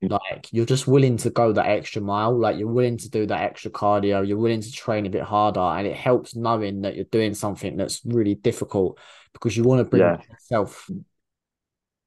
like 0.09 0.47
you're 0.51 0.65
just 0.65 0.88
willing 0.88 1.17
to 1.17 1.29
go 1.29 1.51
that 1.53 1.67
extra 1.67 2.01
mile, 2.01 2.38
like 2.38 2.57
you're 2.57 2.67
willing 2.67 2.97
to 2.97 3.09
do 3.09 3.25
that 3.25 3.41
extra 3.41 3.71
cardio, 3.71 4.27
you're 4.27 4.38
willing 4.38 4.62
to 4.62 4.71
train 4.71 5.05
a 5.05 5.09
bit 5.09 5.24
harder, 5.24 5.59
and 5.59 5.88
it 5.88 5.95
helps 5.95 6.35
knowing 6.35 6.81
that 6.81 6.95
you're 6.95 7.05
doing 7.05 7.33
something 7.33 7.77
that's 7.77 8.01
really 8.05 8.35
difficult 8.35 9.00
because 9.33 9.55
you 9.55 9.63
want 9.63 9.79
to 9.79 9.85
bring 9.85 10.01
yeah. 10.01 10.21
yourself. 10.29 10.89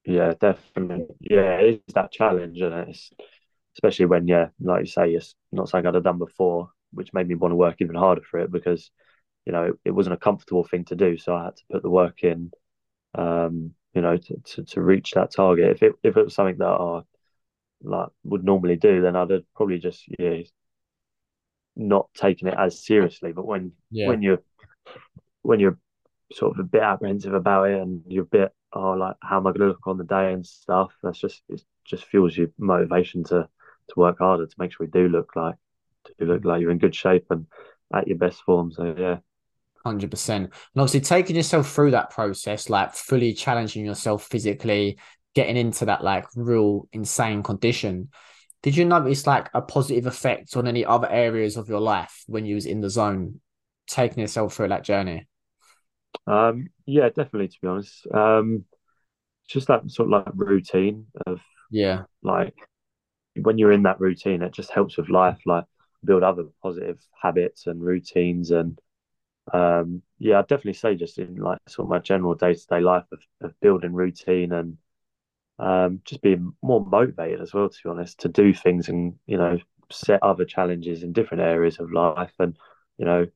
Yeah, 0.05 0.35
definitely. 0.41 1.07
Yeah, 1.21 1.59
it's 1.59 1.93
that 1.95 2.13
challenge, 2.13 2.61
and 2.61 2.89
it's 2.89 3.11
especially 3.79 4.07
when, 4.07 4.27
yeah, 4.27 4.49
like 4.61 4.81
you 4.81 4.87
say, 4.87 5.11
it's 5.11 5.35
not 5.53 5.69
something 5.69 5.87
I'd 5.87 5.95
have 5.95 6.03
done 6.03 6.19
before, 6.19 6.71
which 6.93 7.13
made 7.13 7.29
me 7.29 7.37
want 7.37 7.53
to 7.53 7.57
work 7.57 7.77
even 7.79 7.95
harder 7.95 8.23
for 8.23 8.41
it 8.41 8.51
because, 8.51 8.91
you 9.47 9.53
know, 9.53 9.65
it, 9.65 9.75
it 9.85 9.91
wasn't 9.93 10.15
a 10.15 10.19
comfortable 10.19 10.65
thing 10.65 10.85
to 10.87 10.97
do, 10.97 11.17
so 11.17 11.35
I 11.35 11.45
had 11.45 11.57
to 11.57 11.63
put 11.71 11.83
the 11.83 11.91
work 11.91 12.25
in, 12.25 12.51
um, 13.15 13.75
you 13.95 14.03
know, 14.03 14.17
to, 14.17 14.37
to, 14.37 14.65
to 14.65 14.81
reach 14.83 15.13
that 15.13 15.31
target. 15.31 15.71
If 15.71 15.83
it 15.83 15.93
if 16.03 16.17
it 16.17 16.25
was 16.25 16.35
something 16.35 16.59
that 16.59 16.67
oh, 16.67 17.07
like 17.83 18.09
would 18.25 18.45
normally 18.45 18.77
do, 18.77 19.03
then 19.03 19.17
I'd 19.17 19.31
probably 19.55 19.79
just 19.79 20.05
yeah 20.19 20.43
not 21.77 22.09
taking 22.15 22.49
it 22.49 22.55
as 22.59 22.85
seriously. 22.85 23.33
But 23.33 23.47
when 23.47 23.73
yeah. 23.91 24.09
when 24.09 24.23
you're 24.23 24.43
when 25.43 25.61
you're 25.61 25.79
sort 26.33 26.53
of 26.53 26.59
a 26.59 26.69
bit 26.69 26.83
apprehensive 26.83 27.35
about 27.35 27.71
it 27.71 27.81
and 27.81 28.03
you're 28.07 28.25
a 28.25 28.27
bit 28.27 28.53
oh 28.75 28.91
like 28.91 29.17
how 29.23 29.39
am 29.39 29.47
I 29.47 29.51
going 29.51 29.61
to 29.61 29.69
look 29.69 29.87
on 29.87 29.99
the 29.99 30.05
day 30.05 30.33
and 30.33 30.45
stuff, 30.45 30.93
that's 31.03 31.19
just 31.19 31.43
it 31.49 31.63
just 31.85 32.05
fuels 32.05 32.37
your 32.37 32.49
motivation 32.59 33.25
to 33.25 33.49
to 33.89 33.95
work 33.97 34.19
harder 34.19 34.47
to 34.47 34.55
make 34.59 34.73
sure 34.73 34.87
we 34.87 34.91
do 34.91 35.09
look 35.09 35.35
like 35.37 35.55
do 36.19 36.27
look 36.27 36.45
like 36.45 36.61
you're 36.61 36.71
in 36.71 36.79
good 36.79 36.95
shape 36.95 37.27
and 37.31 37.47
at 37.95 38.09
your 38.09 38.19
best 38.19 38.43
form. 38.43 38.73
So 38.73 38.95
yeah. 38.97 39.19
Hundred 39.85 40.11
percent, 40.11 40.45
and 40.45 40.83
obviously 40.83 41.01
taking 41.01 41.37
yourself 41.37 41.71
through 41.71 41.93
that 41.93 42.11
process, 42.11 42.69
like 42.69 42.95
fully 42.95 43.33
challenging 43.33 43.87
yourself 43.87 44.25
physically, 44.25 44.99
getting 45.39 45.57
into 45.57 45.85
that 45.85 46.03
like 46.03 46.27
real 46.35 46.89
insane 46.93 47.45
condition. 47.45 48.09
Did 48.65 48.77
you 48.77 48.85
notice 48.85 49.25
like 49.25 49.49
a 49.55 49.63
positive 49.63 50.07
effect 50.07 50.57
on 50.57 50.67
any 50.67 50.85
other 50.85 51.09
areas 51.09 51.57
of 51.57 51.69
your 51.69 51.79
life 51.79 52.25
when 52.27 52.45
you 52.45 52.57
was 52.57 52.67
in 52.67 52.81
the 52.81 52.91
zone, 52.91 53.41
taking 53.87 54.19
yourself 54.19 54.55
through 54.55 54.71
that 54.71 54.83
journey? 54.83 55.29
Um, 56.27 56.67
yeah, 56.87 57.07
definitely. 57.07 57.47
To 57.47 57.57
be 57.63 57.69
honest, 57.69 58.05
um, 58.13 58.65
just 59.49 59.69
that 59.69 59.89
sort 59.89 60.13
of 60.13 60.27
like 60.27 60.35
routine 60.35 61.07
of 61.25 61.41
yeah, 61.71 62.03
like 62.25 62.55
when 63.41 63.59
you're 63.59 63.71
in 63.71 63.85
that 63.85 64.01
routine, 64.01 64.43
it 64.43 64.53
just 64.53 64.73
helps 64.73 64.97
with 64.97 65.09
life, 65.09 65.39
like 65.47 65.67
build 66.05 66.25
other 66.25 66.47
positive 66.61 66.99
habits 67.23 67.69
and 67.69 67.81
routines 67.81 68.51
and 68.51 68.81
um 69.55 70.03
yeah 70.19 70.39
i'd 70.39 70.47
definitely 70.47 70.75
say 70.75 70.95
just 70.95 71.19
in 71.19 71.37
like 71.37 71.59
sort 71.67 71.87
of 71.87 71.91
my 71.91 71.99
general 71.99 72.35
day-to-day 72.35 72.81
life 72.81 73.07
of, 73.13 73.19
of 73.41 73.59
building 73.61 73.93
routine 73.95 74.53
and 74.53 74.77
um, 75.59 76.01
just 76.05 76.23
being 76.23 76.53
more 76.63 76.85
motivated 76.85 77.41
as 77.41 77.53
well, 77.53 77.69
to 77.69 77.79
be 77.83 77.91
honest, 77.91 78.21
to 78.21 78.29
do 78.29 78.55
things 78.55 78.89
and 78.89 79.15
you 79.27 79.39
know 79.39 79.59
set 79.91 80.23
other 80.23 80.45
challenges 80.45 81.03
in 81.03 81.13
different 81.13 81.43
areas 81.43 81.79
of 81.79 81.93
life. 81.93 82.33
And 82.39 82.57
you 82.99 83.05
know, 83.05 83.27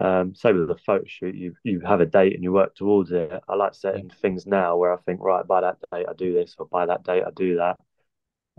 um, 0.00 0.34
say 0.34 0.52
with 0.52 0.68
the 0.68 0.76
photo 0.76 1.04
shoot, 1.06 1.34
you 1.34 1.54
you 1.64 1.80
have 1.80 2.00
a 2.00 2.06
date 2.06 2.34
and 2.34 2.42
you 2.42 2.52
work 2.52 2.74
towards 2.74 3.12
it. 3.12 3.32
I 3.48 3.54
like 3.56 3.74
setting 3.74 4.10
things 4.10 4.46
now 4.46 4.76
where 4.76 4.92
I 4.92 4.96
think, 4.98 5.20
right, 5.20 5.46
by 5.46 5.60
that 5.62 5.78
date 5.92 6.06
I 6.08 6.14
do 6.14 6.32
this, 6.32 6.54
or 6.58 6.66
by 6.66 6.86
that 6.86 7.04
date 7.04 7.24
I 7.26 7.30
do 7.34 7.56
that. 7.56 7.78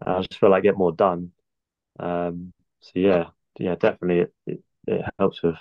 I 0.02 0.20
just 0.20 0.40
feel 0.40 0.50
like 0.50 0.60
I 0.60 0.62
get 0.62 0.78
more 0.78 0.92
done. 0.92 1.32
Um, 2.00 2.54
so 2.82 2.92
yeah, 2.96 3.28
yeah, 3.60 3.76
definitely, 3.76 4.22
it, 4.22 4.34
it, 4.46 4.64
it 4.88 5.06
helps 5.20 5.42
with 5.44 5.56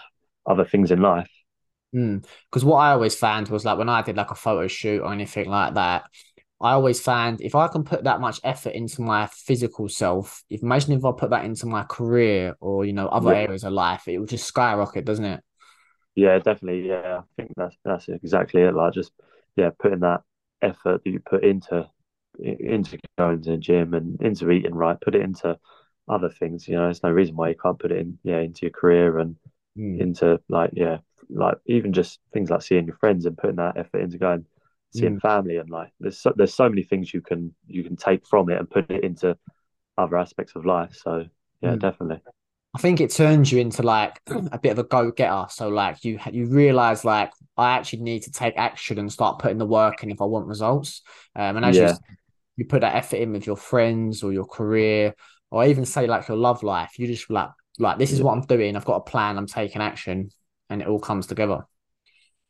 other 0.47 0.65
things 0.65 0.91
in 0.91 1.01
life. 1.01 1.31
Because 1.93 2.63
mm. 2.63 2.65
what 2.65 2.79
I 2.79 2.93
always 2.93 3.15
found 3.15 3.49
was 3.49 3.65
like 3.65 3.79
when 3.79 3.89
I 3.89 4.03
did 4.03 4.17
like 4.17 4.31
a 4.31 4.35
photo 4.35 4.67
shoot 4.67 5.03
or 5.03 5.13
anything 5.13 5.49
like 5.49 5.75
that, 5.75 6.05
I 6.63 6.73
always 6.73 7.01
find 7.01 7.41
if 7.41 7.57
I 7.57 7.67
can 7.67 7.83
put 7.83 8.05
that 8.05 8.21
much 8.21 8.41
effort 8.45 8.75
into 8.75 9.03
my 9.03 9.27
physical 9.27 9.89
self, 9.89 10.45
if 10.49 10.63
imagine 10.63 10.93
if 10.93 11.05
I 11.05 11.11
put 11.11 11.31
that 11.31 11.45
into 11.45 11.67
my 11.67 11.83
career 11.83 12.55
or 12.61 12.85
you 12.85 12.93
know 12.93 13.09
other 13.09 13.33
yeah. 13.33 13.41
areas 13.41 13.65
of 13.65 13.73
life, 13.73 14.07
it 14.07 14.19
will 14.19 14.27
just 14.27 14.47
skyrocket, 14.47 15.05
doesn't 15.05 15.25
it? 15.25 15.43
Yeah, 16.15 16.39
definitely. 16.39 16.89
Yeah, 16.89 17.21
I 17.21 17.23
think 17.37 17.53
that's 17.57 17.77
that's 17.85 18.09
exactly 18.09 18.63
it. 18.63 18.75
Like 18.75 18.95
just 18.95 19.13
yeah, 19.57 19.71
putting 19.77 20.01
that 20.01 20.23
effort 20.63 21.03
that 21.05 21.11
you 21.11 21.19
put 21.19 21.43
into 21.43 21.89
into 22.39 22.99
going 23.19 23.43
to 23.43 23.51
the 23.51 23.57
gym 23.57 23.95
and 23.95 24.21
into 24.23 24.51
eating 24.51 24.75
right, 24.75 25.01
put 25.01 25.17
it 25.17 25.23
into 25.23 25.59
other 26.09 26.31
things. 26.31 26.69
You 26.69 26.77
know, 26.77 26.85
there's 26.85 27.03
no 27.03 27.11
reason 27.11 27.35
why 27.35 27.49
you 27.49 27.57
can't 27.61 27.79
put 27.79 27.93
it 27.93 27.99
in 27.99 28.19
yeah 28.23 28.39
into 28.39 28.63
your 28.63 28.71
career 28.71 29.19
and 29.19 29.37
mm. 29.77 30.01
into 30.01 30.41
like 30.49 30.71
yeah 30.75 30.99
like 31.29 31.59
even 31.67 31.93
just 31.93 32.21
things 32.33 32.51
like 32.51 32.63
seeing 32.63 32.87
your 32.87 32.97
friends 32.97 33.27
and 33.27 33.37
putting 33.37 33.57
that 33.57 33.77
effort 33.77 34.03
into 34.03 34.19
going 34.19 34.45
seeing 34.93 35.17
mm. 35.17 35.21
family 35.21 35.57
and 35.57 35.71
like 35.71 35.91
there's 36.01 36.19
so, 36.19 36.33
there's 36.37 36.55
so 36.55 36.69
many 36.69 36.83
things 36.83 37.13
you 37.13 37.21
can 37.21 37.55
you 37.67 37.83
can 37.83 37.97
take 37.97 38.27
from 38.27 38.51
it 38.51 38.59
and 38.59 38.71
put 38.71 38.91
it 38.91 39.05
into 39.05 39.37
other 39.99 40.17
aspects 40.17 40.53
of 40.55 40.65
life 40.65 40.95
so 40.95 41.25
yeah 41.61 41.75
mm. 41.75 41.79
definitely 41.79 42.21
I 42.75 42.79
think 42.79 43.03
it 43.03 43.11
turns 43.11 43.53
you 43.53 43.61
into 43.61 43.83
like 43.83 44.21
a 44.27 44.59
bit 44.59 44.73
of 44.73 44.79
a 44.79 44.85
go 44.85 45.11
getter. 45.11 45.47
So 45.51 45.69
like 45.69 46.05
you 46.05 46.19
you 46.31 46.47
realize 46.47 47.05
like 47.05 47.31
I 47.57 47.73
actually 47.73 48.03
need 48.03 48.23
to 48.23 48.31
take 48.31 48.55
action 48.57 48.99
and 48.99 49.13
start 49.13 49.41
putting 49.41 49.59
the 49.59 49.67
work 49.67 50.03
in 50.03 50.11
if 50.11 50.23
I 50.23 50.25
want 50.25 50.47
results. 50.47 51.03
Um, 51.37 51.57
and 51.57 51.67
as 51.67 51.77
yeah. 51.77 51.91
you 51.91 52.17
you 52.57 52.65
put 52.65 52.81
that 52.81 52.95
effort 52.95 53.17
in 53.17 53.33
with 53.33 53.47
your 53.47 53.57
friends 53.57 54.23
or 54.23 54.33
your 54.33 54.47
career 54.47 55.15
or 55.51 55.67
even 55.67 55.85
say 55.85 56.07
like 56.07 56.29
your 56.29 56.39
love 56.39 56.63
life, 56.63 56.99
you 56.99 57.07
just 57.07 57.31
like 57.31 57.51
like 57.79 57.99
this 57.99 58.11
is 58.11 58.23
what 58.23 58.33
I'm 58.33 58.43
doing. 58.43 58.75
I've 58.75 58.87
got 58.87 58.97
a 58.97 59.01
plan. 59.01 59.37
I'm 59.37 59.47
taking 59.47 59.83
action, 59.83 60.31
and 60.71 60.81
it 60.81 60.89
all 60.89 60.99
comes 60.99 61.27
together. 61.27 61.67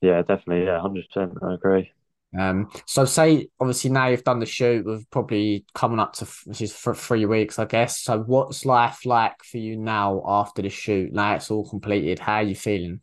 Yeah, 0.00 0.22
definitely. 0.22 0.66
Yeah, 0.66 0.81
hundred 0.81 1.07
percent. 1.09 1.38
I 1.42 1.55
agree. 1.55 1.90
Um, 2.38 2.71
so 2.87 3.05
say 3.05 3.49
obviously 3.61 3.90
now 3.90 4.09
you've 4.09 4.25
done 4.25 4.40
the 4.40 4.47
shoot, 4.47 4.87
we've 4.87 5.11
probably 5.11 5.66
coming 5.75 5.99
up 6.01 6.14
to 6.14 6.29
this 6.47 6.62
is 6.62 6.73
for 6.73 6.95
three 6.95 7.27
weeks, 7.27 7.59
I 7.59 7.66
guess. 7.66 8.01
So 8.01 8.21
what's 8.21 8.64
life 8.64 9.05
like 9.05 9.42
for 9.45 9.59
you 9.59 9.77
now 9.77 10.23
after 10.27 10.62
the 10.62 10.71
shoot? 10.71 11.12
Now 11.12 11.35
it's 11.35 11.51
all 11.51 11.68
completed. 11.68 12.18
How 12.18 12.37
are 12.37 12.42
you 12.42 12.55
feeling? 12.55 13.01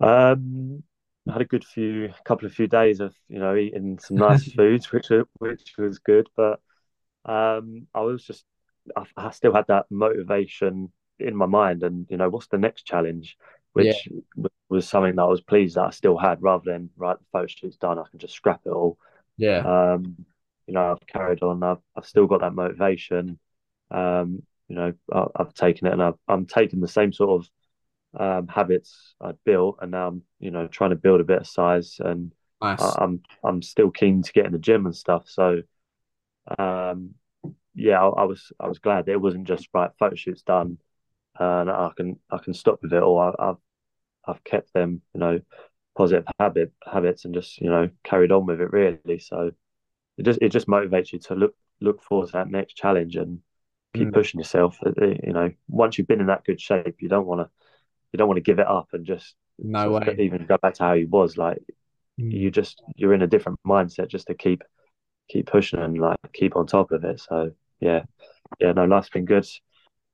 Um, 0.00 0.82
I 1.28 1.34
had 1.34 1.42
a 1.42 1.46
good 1.46 1.64
few, 1.64 2.12
couple 2.24 2.46
of 2.46 2.54
few 2.54 2.66
days 2.66 2.98
of 2.98 3.14
you 3.28 3.38
know 3.38 3.54
eating 3.54 3.98
some 4.00 4.16
nice 4.16 4.50
foods, 4.52 4.90
which 4.90 5.08
which 5.38 5.74
was 5.78 6.00
good. 6.00 6.28
But 6.36 6.60
um, 7.24 7.86
I 7.94 8.00
was 8.00 8.24
just, 8.24 8.44
I, 8.96 9.04
I 9.16 9.30
still 9.30 9.54
had 9.54 9.66
that 9.68 9.86
motivation 9.90 10.90
in 11.20 11.36
my 11.36 11.46
mind, 11.46 11.84
and 11.84 12.06
you 12.10 12.16
know, 12.16 12.28
what's 12.28 12.48
the 12.48 12.58
next 12.58 12.82
challenge? 12.82 13.36
which 13.72 14.08
yeah. 14.36 14.48
Was 14.72 14.88
something 14.88 15.16
that 15.16 15.22
I 15.22 15.26
was 15.26 15.40
pleased 15.40 15.76
that 15.76 15.84
I 15.86 15.90
still 15.90 16.16
had 16.16 16.42
rather 16.42 16.70
than 16.70 16.90
right 16.96 17.18
the 17.18 17.24
photo 17.32 17.46
shoot's 17.46 17.76
done 17.76 17.98
I 17.98 18.04
can 18.10 18.18
just 18.18 18.34
scrap 18.34 18.62
it 18.64 18.70
all. 18.70 18.98
Yeah. 19.36 19.92
Um 19.92 20.24
you 20.66 20.74
know 20.74 20.92
I've 20.92 21.06
carried 21.06 21.42
on 21.42 21.62
I've, 21.62 21.78
I've 21.96 22.06
still 22.06 22.26
got 22.26 22.40
that 22.40 22.54
motivation. 22.54 23.38
Um 23.90 24.42
you 24.68 24.76
know 24.76 24.92
I, 25.12 25.26
have 25.38 25.54
taken 25.54 25.86
it 25.86 25.92
and 25.92 26.02
i 26.02 26.12
am 26.28 26.46
taking 26.46 26.80
the 26.80 26.88
same 26.88 27.12
sort 27.12 27.42
of 27.42 27.50
um, 28.14 28.48
habits 28.48 29.14
I'd 29.20 29.42
built 29.44 29.78
and 29.80 29.90
now 29.90 30.08
I'm 30.08 30.22
you 30.38 30.50
know 30.50 30.66
trying 30.66 30.90
to 30.90 30.96
build 30.96 31.20
a 31.20 31.24
bit 31.24 31.40
of 31.40 31.46
size 31.46 31.96
and 31.98 32.32
nice. 32.60 32.80
I, 32.80 32.96
I'm 33.00 33.22
I'm 33.44 33.62
still 33.62 33.90
keen 33.90 34.22
to 34.22 34.32
get 34.32 34.46
in 34.46 34.52
the 34.52 34.58
gym 34.58 34.86
and 34.86 34.96
stuff. 34.96 35.28
So 35.28 35.62
um 36.58 37.14
yeah 37.74 38.02
I, 38.02 38.08
I 38.08 38.24
was 38.24 38.52
I 38.58 38.68
was 38.68 38.78
glad 38.78 39.06
that 39.06 39.12
it 39.12 39.20
wasn't 39.20 39.46
just 39.46 39.68
right 39.74 39.90
photo 39.98 40.14
shoots 40.14 40.42
done 40.42 40.78
and 41.38 41.70
I 41.70 41.90
can 41.96 42.18
I 42.30 42.38
can 42.38 42.54
stop 42.54 42.80
with 42.82 42.92
it, 42.92 43.02
or 43.02 43.34
I, 43.40 43.46
have 43.46 43.56
I've 44.26 44.42
kept 44.44 44.72
them, 44.72 45.02
you 45.14 45.20
know, 45.20 45.40
positive 45.96 46.24
habit 46.38 46.72
habits 46.90 47.24
and 47.24 47.34
just 47.34 47.60
you 47.60 47.68
know 47.68 47.90
carried 48.04 48.32
on 48.32 48.46
with 48.46 48.60
it 48.60 48.72
really. 48.72 49.18
So 49.18 49.52
it 50.18 50.24
just 50.24 50.40
it 50.42 50.50
just 50.50 50.66
motivates 50.66 51.12
you 51.12 51.18
to 51.20 51.34
look 51.34 51.54
look 51.80 52.02
forward 52.02 52.26
to 52.28 52.32
that 52.32 52.50
next 52.50 52.74
challenge 52.74 53.16
and 53.16 53.40
keep 53.94 54.08
mm. 54.08 54.14
pushing 54.14 54.40
yourself. 54.40 54.78
Uh, 54.84 54.92
you 55.22 55.32
know, 55.32 55.50
once 55.68 55.98
you've 55.98 56.06
been 56.06 56.20
in 56.20 56.28
that 56.28 56.44
good 56.44 56.60
shape, 56.60 56.96
you 57.00 57.08
don't 57.08 57.26
want 57.26 57.40
to 57.40 57.50
you 58.12 58.18
don't 58.18 58.28
want 58.28 58.38
to 58.38 58.42
give 58.42 58.58
it 58.58 58.66
up 58.66 58.88
and 58.92 59.06
just 59.06 59.34
no 59.58 59.90
way 59.90 60.16
even 60.18 60.46
go 60.46 60.58
back 60.58 60.74
to 60.74 60.82
how 60.82 60.92
you 60.92 61.08
was. 61.08 61.36
Like 61.36 61.58
mm. 62.20 62.32
you 62.32 62.50
just 62.50 62.82
you're 62.96 63.14
in 63.14 63.22
a 63.22 63.26
different 63.26 63.58
mindset 63.66 64.08
just 64.08 64.28
to 64.28 64.34
keep 64.34 64.62
keep 65.28 65.46
pushing 65.46 65.80
and 65.80 65.98
like 65.98 66.18
keep 66.32 66.56
on 66.56 66.66
top 66.66 66.92
of 66.92 67.04
it. 67.04 67.20
So 67.20 67.52
yeah, 67.80 68.02
yeah, 68.60 68.72
no, 68.72 68.84
life's 68.84 69.10
been 69.10 69.24
good. 69.24 69.46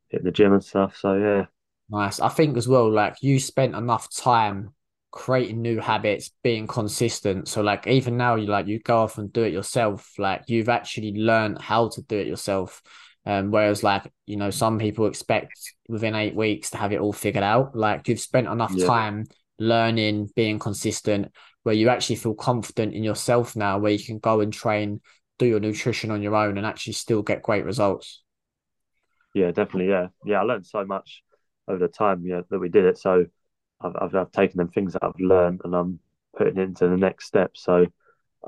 Hitting 0.08 0.24
the 0.24 0.32
gym 0.32 0.54
and 0.54 0.64
stuff. 0.64 0.96
So 0.96 1.14
yeah, 1.14 1.46
nice. 1.90 2.20
I 2.20 2.28
think 2.28 2.56
as 2.56 2.68
well, 2.68 2.90
like 2.90 3.16
you 3.22 3.38
spent 3.38 3.74
enough 3.74 4.14
time 4.14 4.74
creating 5.10 5.62
new 5.62 5.80
habits, 5.80 6.30
being 6.42 6.66
consistent. 6.66 7.48
So 7.48 7.62
like 7.62 7.86
even 7.86 8.16
now 8.16 8.36
you 8.36 8.46
like 8.46 8.66
you 8.66 8.78
go 8.78 8.98
off 8.98 9.18
and 9.18 9.32
do 9.32 9.42
it 9.42 9.52
yourself. 9.52 10.12
Like 10.18 10.44
you've 10.46 10.68
actually 10.68 11.12
learned 11.12 11.60
how 11.60 11.88
to 11.88 12.02
do 12.02 12.18
it 12.18 12.26
yourself. 12.26 12.82
Um, 13.24 13.50
whereas 13.50 13.82
like, 13.82 14.10
you 14.26 14.36
know, 14.36 14.50
some 14.50 14.78
people 14.78 15.06
expect 15.06 15.74
within 15.88 16.14
eight 16.14 16.34
weeks 16.34 16.70
to 16.70 16.76
have 16.78 16.92
it 16.92 17.00
all 17.00 17.12
figured 17.12 17.44
out. 17.44 17.74
Like 17.74 18.08
you've 18.08 18.20
spent 18.20 18.46
enough 18.46 18.72
yeah. 18.74 18.86
time 18.86 19.26
learning, 19.58 20.30
being 20.36 20.58
consistent, 20.58 21.32
where 21.62 21.74
you 21.74 21.88
actually 21.88 22.16
feel 22.16 22.34
confident 22.34 22.94
in 22.94 23.02
yourself 23.02 23.56
now, 23.56 23.78
where 23.78 23.92
you 23.92 24.02
can 24.02 24.18
go 24.18 24.40
and 24.40 24.52
train, 24.52 25.00
do 25.38 25.46
your 25.46 25.60
nutrition 25.60 26.10
on 26.10 26.22
your 26.22 26.34
own 26.34 26.56
and 26.56 26.66
actually 26.66 26.92
still 26.92 27.22
get 27.22 27.42
great 27.42 27.64
results. 27.64 28.22
Yeah, 29.34 29.50
definitely. 29.50 29.88
Yeah. 29.88 30.08
Yeah. 30.24 30.40
I 30.40 30.42
learned 30.42 30.66
so 30.66 30.84
much 30.84 31.22
over 31.68 31.78
the 31.78 31.88
time 31.88 32.24
yeah, 32.26 32.40
that 32.50 32.58
we 32.58 32.68
did 32.68 32.84
it. 32.84 32.98
So 32.98 33.26
I've, 33.80 33.96
I've, 34.00 34.14
I've 34.14 34.32
taken 34.32 34.58
them 34.58 34.68
things 34.68 34.94
that 34.94 35.04
I've 35.04 35.20
learned 35.20 35.60
and 35.64 35.74
I'm 35.74 36.00
putting 36.36 36.58
it 36.58 36.62
into 36.62 36.88
the 36.88 36.96
next 36.96 37.26
step. 37.26 37.52
So, 37.54 37.86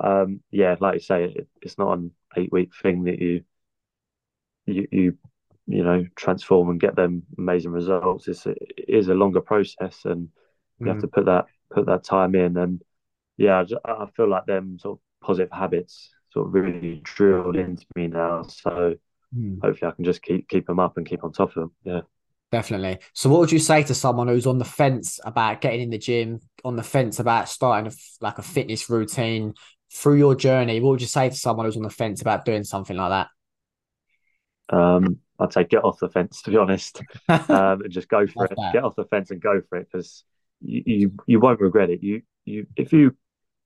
um, 0.02 0.40
yeah, 0.50 0.76
like 0.80 0.94
you 0.94 1.00
say, 1.00 1.24
it, 1.24 1.48
it's 1.62 1.78
not 1.78 1.98
an 1.98 2.12
eight 2.36 2.52
week 2.52 2.70
thing 2.80 3.04
that 3.04 3.18
you, 3.18 3.42
you, 4.66 4.86
you, 4.90 5.18
you 5.66 5.84
know, 5.84 6.04
transform 6.16 6.70
and 6.70 6.80
get 6.80 6.96
them 6.96 7.22
amazing 7.38 7.72
results. 7.72 8.28
It's 8.28 8.46
it 8.46 8.58
is 8.88 9.08
a 9.08 9.14
longer 9.14 9.40
process, 9.40 10.00
and 10.04 10.28
you 10.78 10.86
mm. 10.86 10.88
have 10.88 11.00
to 11.00 11.06
put 11.06 11.26
that 11.26 11.46
put 11.70 11.86
that 11.86 12.02
time 12.02 12.34
in. 12.34 12.56
And 12.56 12.82
yeah, 13.36 13.62
I, 13.84 13.92
I 13.92 14.06
feel 14.16 14.28
like 14.28 14.46
them 14.46 14.78
sort 14.80 14.98
of 14.98 15.26
positive 15.26 15.52
habits 15.52 16.10
sort 16.32 16.48
of 16.48 16.54
really 16.54 17.00
drilled 17.04 17.56
into 17.56 17.84
me 17.94 18.08
now. 18.08 18.42
So 18.42 18.96
mm. 19.36 19.58
hopefully, 19.62 19.90
I 19.90 19.94
can 19.94 20.04
just 20.04 20.22
keep 20.22 20.48
keep 20.48 20.66
them 20.66 20.80
up 20.80 20.96
and 20.96 21.06
keep 21.06 21.22
on 21.22 21.32
top 21.32 21.50
of 21.50 21.54
them. 21.54 21.72
Yeah. 21.84 22.00
Definitely. 22.52 22.98
So, 23.14 23.30
what 23.30 23.40
would 23.40 23.52
you 23.52 23.60
say 23.60 23.84
to 23.84 23.94
someone 23.94 24.26
who's 24.26 24.46
on 24.46 24.58
the 24.58 24.64
fence 24.64 25.20
about 25.24 25.60
getting 25.60 25.82
in 25.82 25.90
the 25.90 25.98
gym, 25.98 26.40
on 26.64 26.74
the 26.74 26.82
fence 26.82 27.20
about 27.20 27.48
starting 27.48 27.92
a, 27.92 27.94
like 28.20 28.38
a 28.38 28.42
fitness 28.42 28.90
routine 28.90 29.54
through 29.92 30.16
your 30.16 30.34
journey? 30.34 30.80
What 30.80 30.90
would 30.90 31.00
you 31.00 31.06
say 31.06 31.28
to 31.28 31.34
someone 31.34 31.66
who's 31.66 31.76
on 31.76 31.84
the 31.84 31.90
fence 31.90 32.20
about 32.20 32.44
doing 32.44 32.64
something 32.64 32.96
like 32.96 33.10
that? 33.10 34.76
Um, 34.76 35.18
I'd 35.38 35.52
say 35.52 35.64
get 35.64 35.84
off 35.84 36.00
the 36.00 36.08
fence, 36.08 36.42
to 36.42 36.50
be 36.50 36.56
honest, 36.56 37.00
um, 37.28 37.82
and 37.82 37.90
just 37.90 38.08
go 38.08 38.26
for 38.26 38.46
it. 38.46 38.52
That. 38.56 38.72
Get 38.72 38.84
off 38.84 38.96
the 38.96 39.04
fence 39.04 39.30
and 39.30 39.40
go 39.40 39.62
for 39.68 39.78
it 39.78 39.88
because 39.92 40.24
you, 40.60 40.82
you 40.86 41.12
you 41.26 41.40
won't 41.40 41.60
regret 41.60 41.90
it. 41.90 42.02
You 42.02 42.22
you 42.44 42.66
if 42.74 42.92
you 42.92 43.16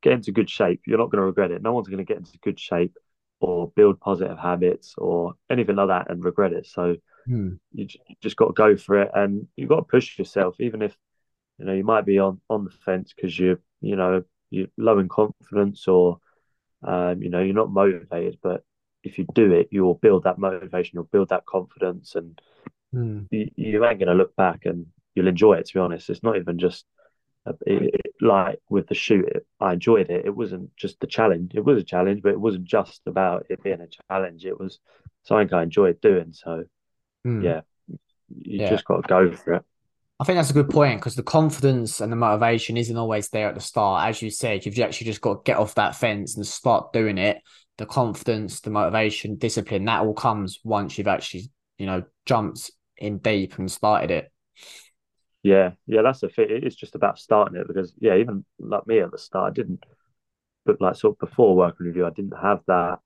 get 0.02 0.12
into 0.12 0.30
good 0.30 0.50
shape, 0.50 0.82
you're 0.86 0.98
not 0.98 1.10
going 1.10 1.20
to 1.20 1.26
regret 1.26 1.50
it. 1.50 1.62
No 1.62 1.72
one's 1.72 1.88
going 1.88 1.98
to 1.98 2.04
get 2.04 2.18
into 2.18 2.38
good 2.42 2.60
shape 2.60 2.98
or 3.40 3.72
build 3.74 3.98
positive 3.98 4.38
habits 4.38 4.94
or 4.98 5.34
anything 5.50 5.76
like 5.76 5.88
that 5.88 6.10
and 6.10 6.22
regret 6.22 6.52
it. 6.52 6.66
So 6.66 6.96
Hmm. 7.26 7.54
You, 7.72 7.86
just 8.20 8.36
got 8.36 8.48
to 8.48 8.52
go 8.52 8.76
for 8.76 9.02
it, 9.02 9.10
and 9.14 9.46
you've 9.56 9.68
got 9.68 9.76
to 9.76 9.82
push 9.82 10.18
yourself, 10.18 10.56
even 10.60 10.82
if 10.82 10.96
you 11.58 11.64
know 11.64 11.72
you 11.72 11.84
might 11.84 12.04
be 12.04 12.18
on 12.18 12.40
on 12.50 12.64
the 12.64 12.70
fence 12.70 13.12
because 13.14 13.38
you're 13.38 13.60
you 13.80 13.96
know 13.96 14.24
you're 14.50 14.68
low 14.76 14.98
in 14.98 15.08
confidence 15.08 15.86
or 15.88 16.18
um, 16.82 17.22
you 17.22 17.30
know 17.30 17.40
you're 17.40 17.54
not 17.54 17.70
motivated. 17.70 18.38
But 18.42 18.64
if 19.02 19.18
you 19.18 19.26
do 19.34 19.52
it, 19.52 19.68
you'll 19.70 19.94
build 19.94 20.24
that 20.24 20.38
motivation, 20.38 20.92
you'll 20.94 21.04
build 21.04 21.30
that 21.30 21.46
confidence, 21.46 22.14
and 22.14 22.40
hmm. 22.92 23.20
you, 23.30 23.50
you 23.56 23.84
ain't 23.84 23.98
going 23.98 24.08
to 24.08 24.14
look 24.14 24.36
back, 24.36 24.66
and 24.66 24.86
you'll 25.14 25.28
enjoy 25.28 25.54
it. 25.54 25.66
To 25.66 25.74
be 25.74 25.80
honest, 25.80 26.10
it's 26.10 26.22
not 26.22 26.36
even 26.36 26.58
just 26.58 26.84
it, 27.46 27.94
it, 27.94 28.14
like 28.20 28.58
with 28.70 28.86
the 28.88 28.94
shoot, 28.94 29.26
it, 29.26 29.46
I 29.60 29.74
enjoyed 29.74 30.10
it. 30.10 30.24
It 30.24 30.34
wasn't 30.34 30.74
just 30.76 31.00
the 31.00 31.06
challenge. 31.06 31.52
It 31.54 31.64
was 31.64 31.78
a 31.78 31.84
challenge, 31.84 32.22
but 32.22 32.32
it 32.32 32.40
wasn't 32.40 32.64
just 32.64 33.02
about 33.06 33.46
it 33.50 33.62
being 33.62 33.80
a 33.80 33.88
challenge. 34.08 34.46
It 34.46 34.58
was 34.58 34.78
something 35.24 35.52
I 35.52 35.62
enjoyed 35.62 36.00
doing. 36.00 36.32
So 36.32 36.64
mm. 37.26 37.42
yeah, 37.42 37.60
you 37.88 38.60
yeah. 38.60 38.70
just 38.70 38.84
got 38.84 39.02
to 39.02 39.08
go 39.08 39.32
for 39.32 39.54
it. 39.54 39.62
I 40.20 40.24
think 40.24 40.36
that's 40.36 40.50
a 40.50 40.54
good 40.54 40.70
point 40.70 41.00
because 41.00 41.16
the 41.16 41.24
confidence 41.24 42.00
and 42.00 42.12
the 42.12 42.16
motivation 42.16 42.76
isn't 42.76 42.96
always 42.96 43.28
there 43.30 43.48
at 43.48 43.54
the 43.54 43.60
start. 43.60 44.08
As 44.08 44.22
you 44.22 44.30
said, 44.30 44.64
you've 44.64 44.78
actually 44.78 45.06
just 45.06 45.20
got 45.20 45.44
to 45.44 45.50
get 45.50 45.58
off 45.58 45.74
that 45.74 45.96
fence 45.96 46.36
and 46.36 46.46
start 46.46 46.92
doing 46.92 47.18
it. 47.18 47.42
The 47.78 47.86
confidence, 47.86 48.60
the 48.60 48.70
motivation, 48.70 49.36
discipline, 49.36 49.84
that 49.86 50.02
all 50.02 50.14
comes 50.14 50.60
once 50.62 50.96
you've 50.96 51.08
actually, 51.08 51.50
you 51.78 51.86
know, 51.86 52.04
jumped 52.26 52.70
in 52.96 53.18
deep 53.18 53.58
and 53.58 53.70
started 53.70 54.12
it. 54.12 54.30
Yeah, 55.42 55.72
yeah, 55.86 56.02
that's 56.02 56.20
the 56.20 56.28
thing. 56.28 56.46
It's 56.48 56.76
just 56.76 56.94
about 56.94 57.18
starting 57.18 57.60
it 57.60 57.66
because, 57.66 57.92
yeah, 57.98 58.16
even 58.16 58.44
like 58.60 58.86
me 58.86 59.00
at 59.00 59.10
the 59.10 59.18
start, 59.18 59.50
I 59.50 59.54
didn't, 59.54 59.84
but 60.64 60.80
like 60.80 60.94
sort 60.94 61.16
of 61.16 61.28
before 61.28 61.56
working 61.56 61.86
with 61.86 61.96
you, 61.96 62.06
I 62.06 62.10
didn't 62.10 62.38
have 62.40 62.60
that 62.68 63.00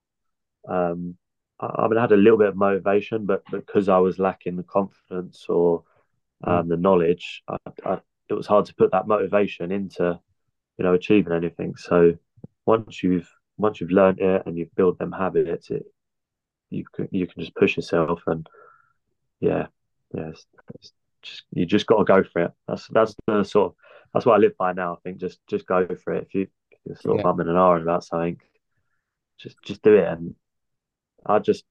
um, 0.69 1.17
I 1.61 1.89
mean, 1.89 1.99
I 1.99 2.03
had 2.03 2.13
a 2.13 2.17
little 2.17 2.39
bit 2.39 2.49
of 2.49 2.57
motivation, 2.57 3.27
but 3.27 3.43
because 3.51 3.89
I 3.89 3.99
was 3.99 4.19
lacking 4.19 4.57
the 4.57 4.63
confidence 4.63 5.47
or 5.49 5.83
um, 6.45 6.69
the 6.69 6.77
knowledge, 6.77 7.43
I, 7.49 7.57
I, 7.85 7.99
it 8.29 8.35
was 8.35 8.47
hard 8.47 8.67
to 8.67 8.75
put 8.75 8.93
that 8.93 9.09
motivation 9.09 9.73
into, 9.73 10.21
you 10.79 10.85
know, 10.85 10.95
achieving 10.95 11.33
anything. 11.33 11.75
So 11.77 12.15
once 12.65 13.03
you've 13.03 13.29
once 13.57 13.81
you've 13.81 13.91
learned 13.91 14.21
it 14.21 14.43
and 14.47 14.57
you've 14.57 14.75
built 14.77 14.99
them 14.99 15.11
habits, 15.11 15.71
it 15.71 15.85
you 16.71 16.85
can 16.95 17.09
you 17.11 17.27
can 17.27 17.43
just 17.43 17.57
push 17.57 17.77
yourself 17.77 18.23
and 18.27 18.47
yeah, 19.41 19.67
yeah, 20.15 20.29
it's, 20.29 20.47
it's 20.75 20.93
just 21.23 21.43
you 21.53 21.67
just 21.67 21.87
got 21.87 21.99
to 21.99 22.05
go 22.05 22.23
for 22.23 22.43
it. 22.43 22.53
That's 22.69 22.87
that's 22.89 23.15
the 23.27 23.43
sort 23.43 23.73
of 23.73 23.77
that's 24.15 24.27
what 24.27 24.35
I 24.35 24.39
live 24.39 24.57
by 24.57 24.73
now. 24.73 24.95
I 24.95 24.97
think 25.03 25.19
just 25.19 25.41
just 25.49 25.67
go 25.67 25.87
for 26.05 26.15
it. 26.15 26.27
If 26.29 26.35
you 26.35 26.43
if 26.71 26.79
you're 26.85 26.97
sort 26.97 27.17
yeah. 27.17 27.29
of 27.29 27.37
umming 27.37 27.49
and 27.49 27.57
ahhing 27.57 27.83
about 27.83 28.05
something, 28.05 28.39
just 29.39 29.57
just 29.65 29.83
do 29.83 29.95
it 29.95 30.07
and 30.07 30.35
I 31.27 31.39
just 31.39 31.65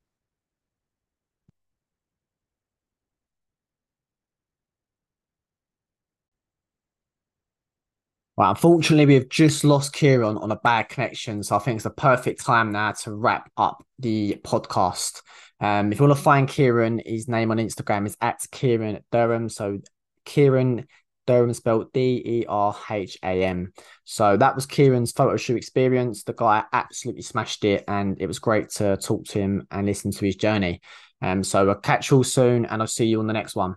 Well, 8.38 8.52
unfortunately, 8.52 9.08
we've 9.08 9.30
just 9.30 9.64
lost 9.64 9.94
Kieran 9.94 10.38
on 10.38 10.52
a 10.52 10.56
bad 10.58 10.90
connection. 10.90 11.42
So 11.42 11.56
I 11.56 11.60
think 11.60 11.78
it's 11.78 11.86
the 11.86 11.90
perfect 11.90 12.46
time 12.46 12.72
now 12.72 12.92
to 12.92 13.16
wrap 13.16 13.50
up 13.58 13.84
the 13.98 14.40
podcast. 14.44 15.24
Um, 15.60 15.92
if 15.92 16.00
you 16.00 16.06
want 16.06 16.16
to 16.16 16.24
find 16.24 16.48
Kieran, 16.48 17.02
his 17.04 17.28
name 17.28 17.50
on 17.50 17.58
Instagram 17.58 18.06
is 18.06 18.16
at 18.22 18.46
Kieran 18.52 19.00
Derham. 19.12 19.50
So 19.50 19.80
Kieran 20.24 20.86
Derham 21.28 21.54
spelled 21.54 21.94
D 21.94 22.22
E 22.26 22.46
R 22.48 22.76
H 22.90 23.18
A 23.22 23.44
M. 23.44 23.72
So 24.06 24.36
that 24.38 24.56
was 24.56 24.66
Kieran's 24.66 25.12
photo 25.12 25.38
shoot 25.38 25.58
experience. 25.58 26.24
The 26.24 26.34
guy 26.34 26.64
absolutely 26.74 27.22
smashed 27.22 27.64
it, 27.64 27.84
and 27.88 28.20
it 28.20 28.26
was 28.26 28.40
great 28.40 28.70
to 28.72 28.98
talk 28.98 29.26
to 29.26 29.40
him 29.40 29.68
and 29.70 29.86
listen 29.86 30.12
to 30.12 30.26
his 30.26 30.36
journey. 30.36 30.82
Um, 31.22 31.44
so 31.44 31.70
I'll 31.70 31.76
catch 31.76 32.10
you 32.10 32.18
all 32.18 32.24
soon, 32.24 32.66
and 32.66 32.82
I'll 32.82 32.88
see 32.88 33.06
you 33.06 33.20
on 33.20 33.28
the 33.28 33.34
next 33.34 33.56
one. 33.56 33.76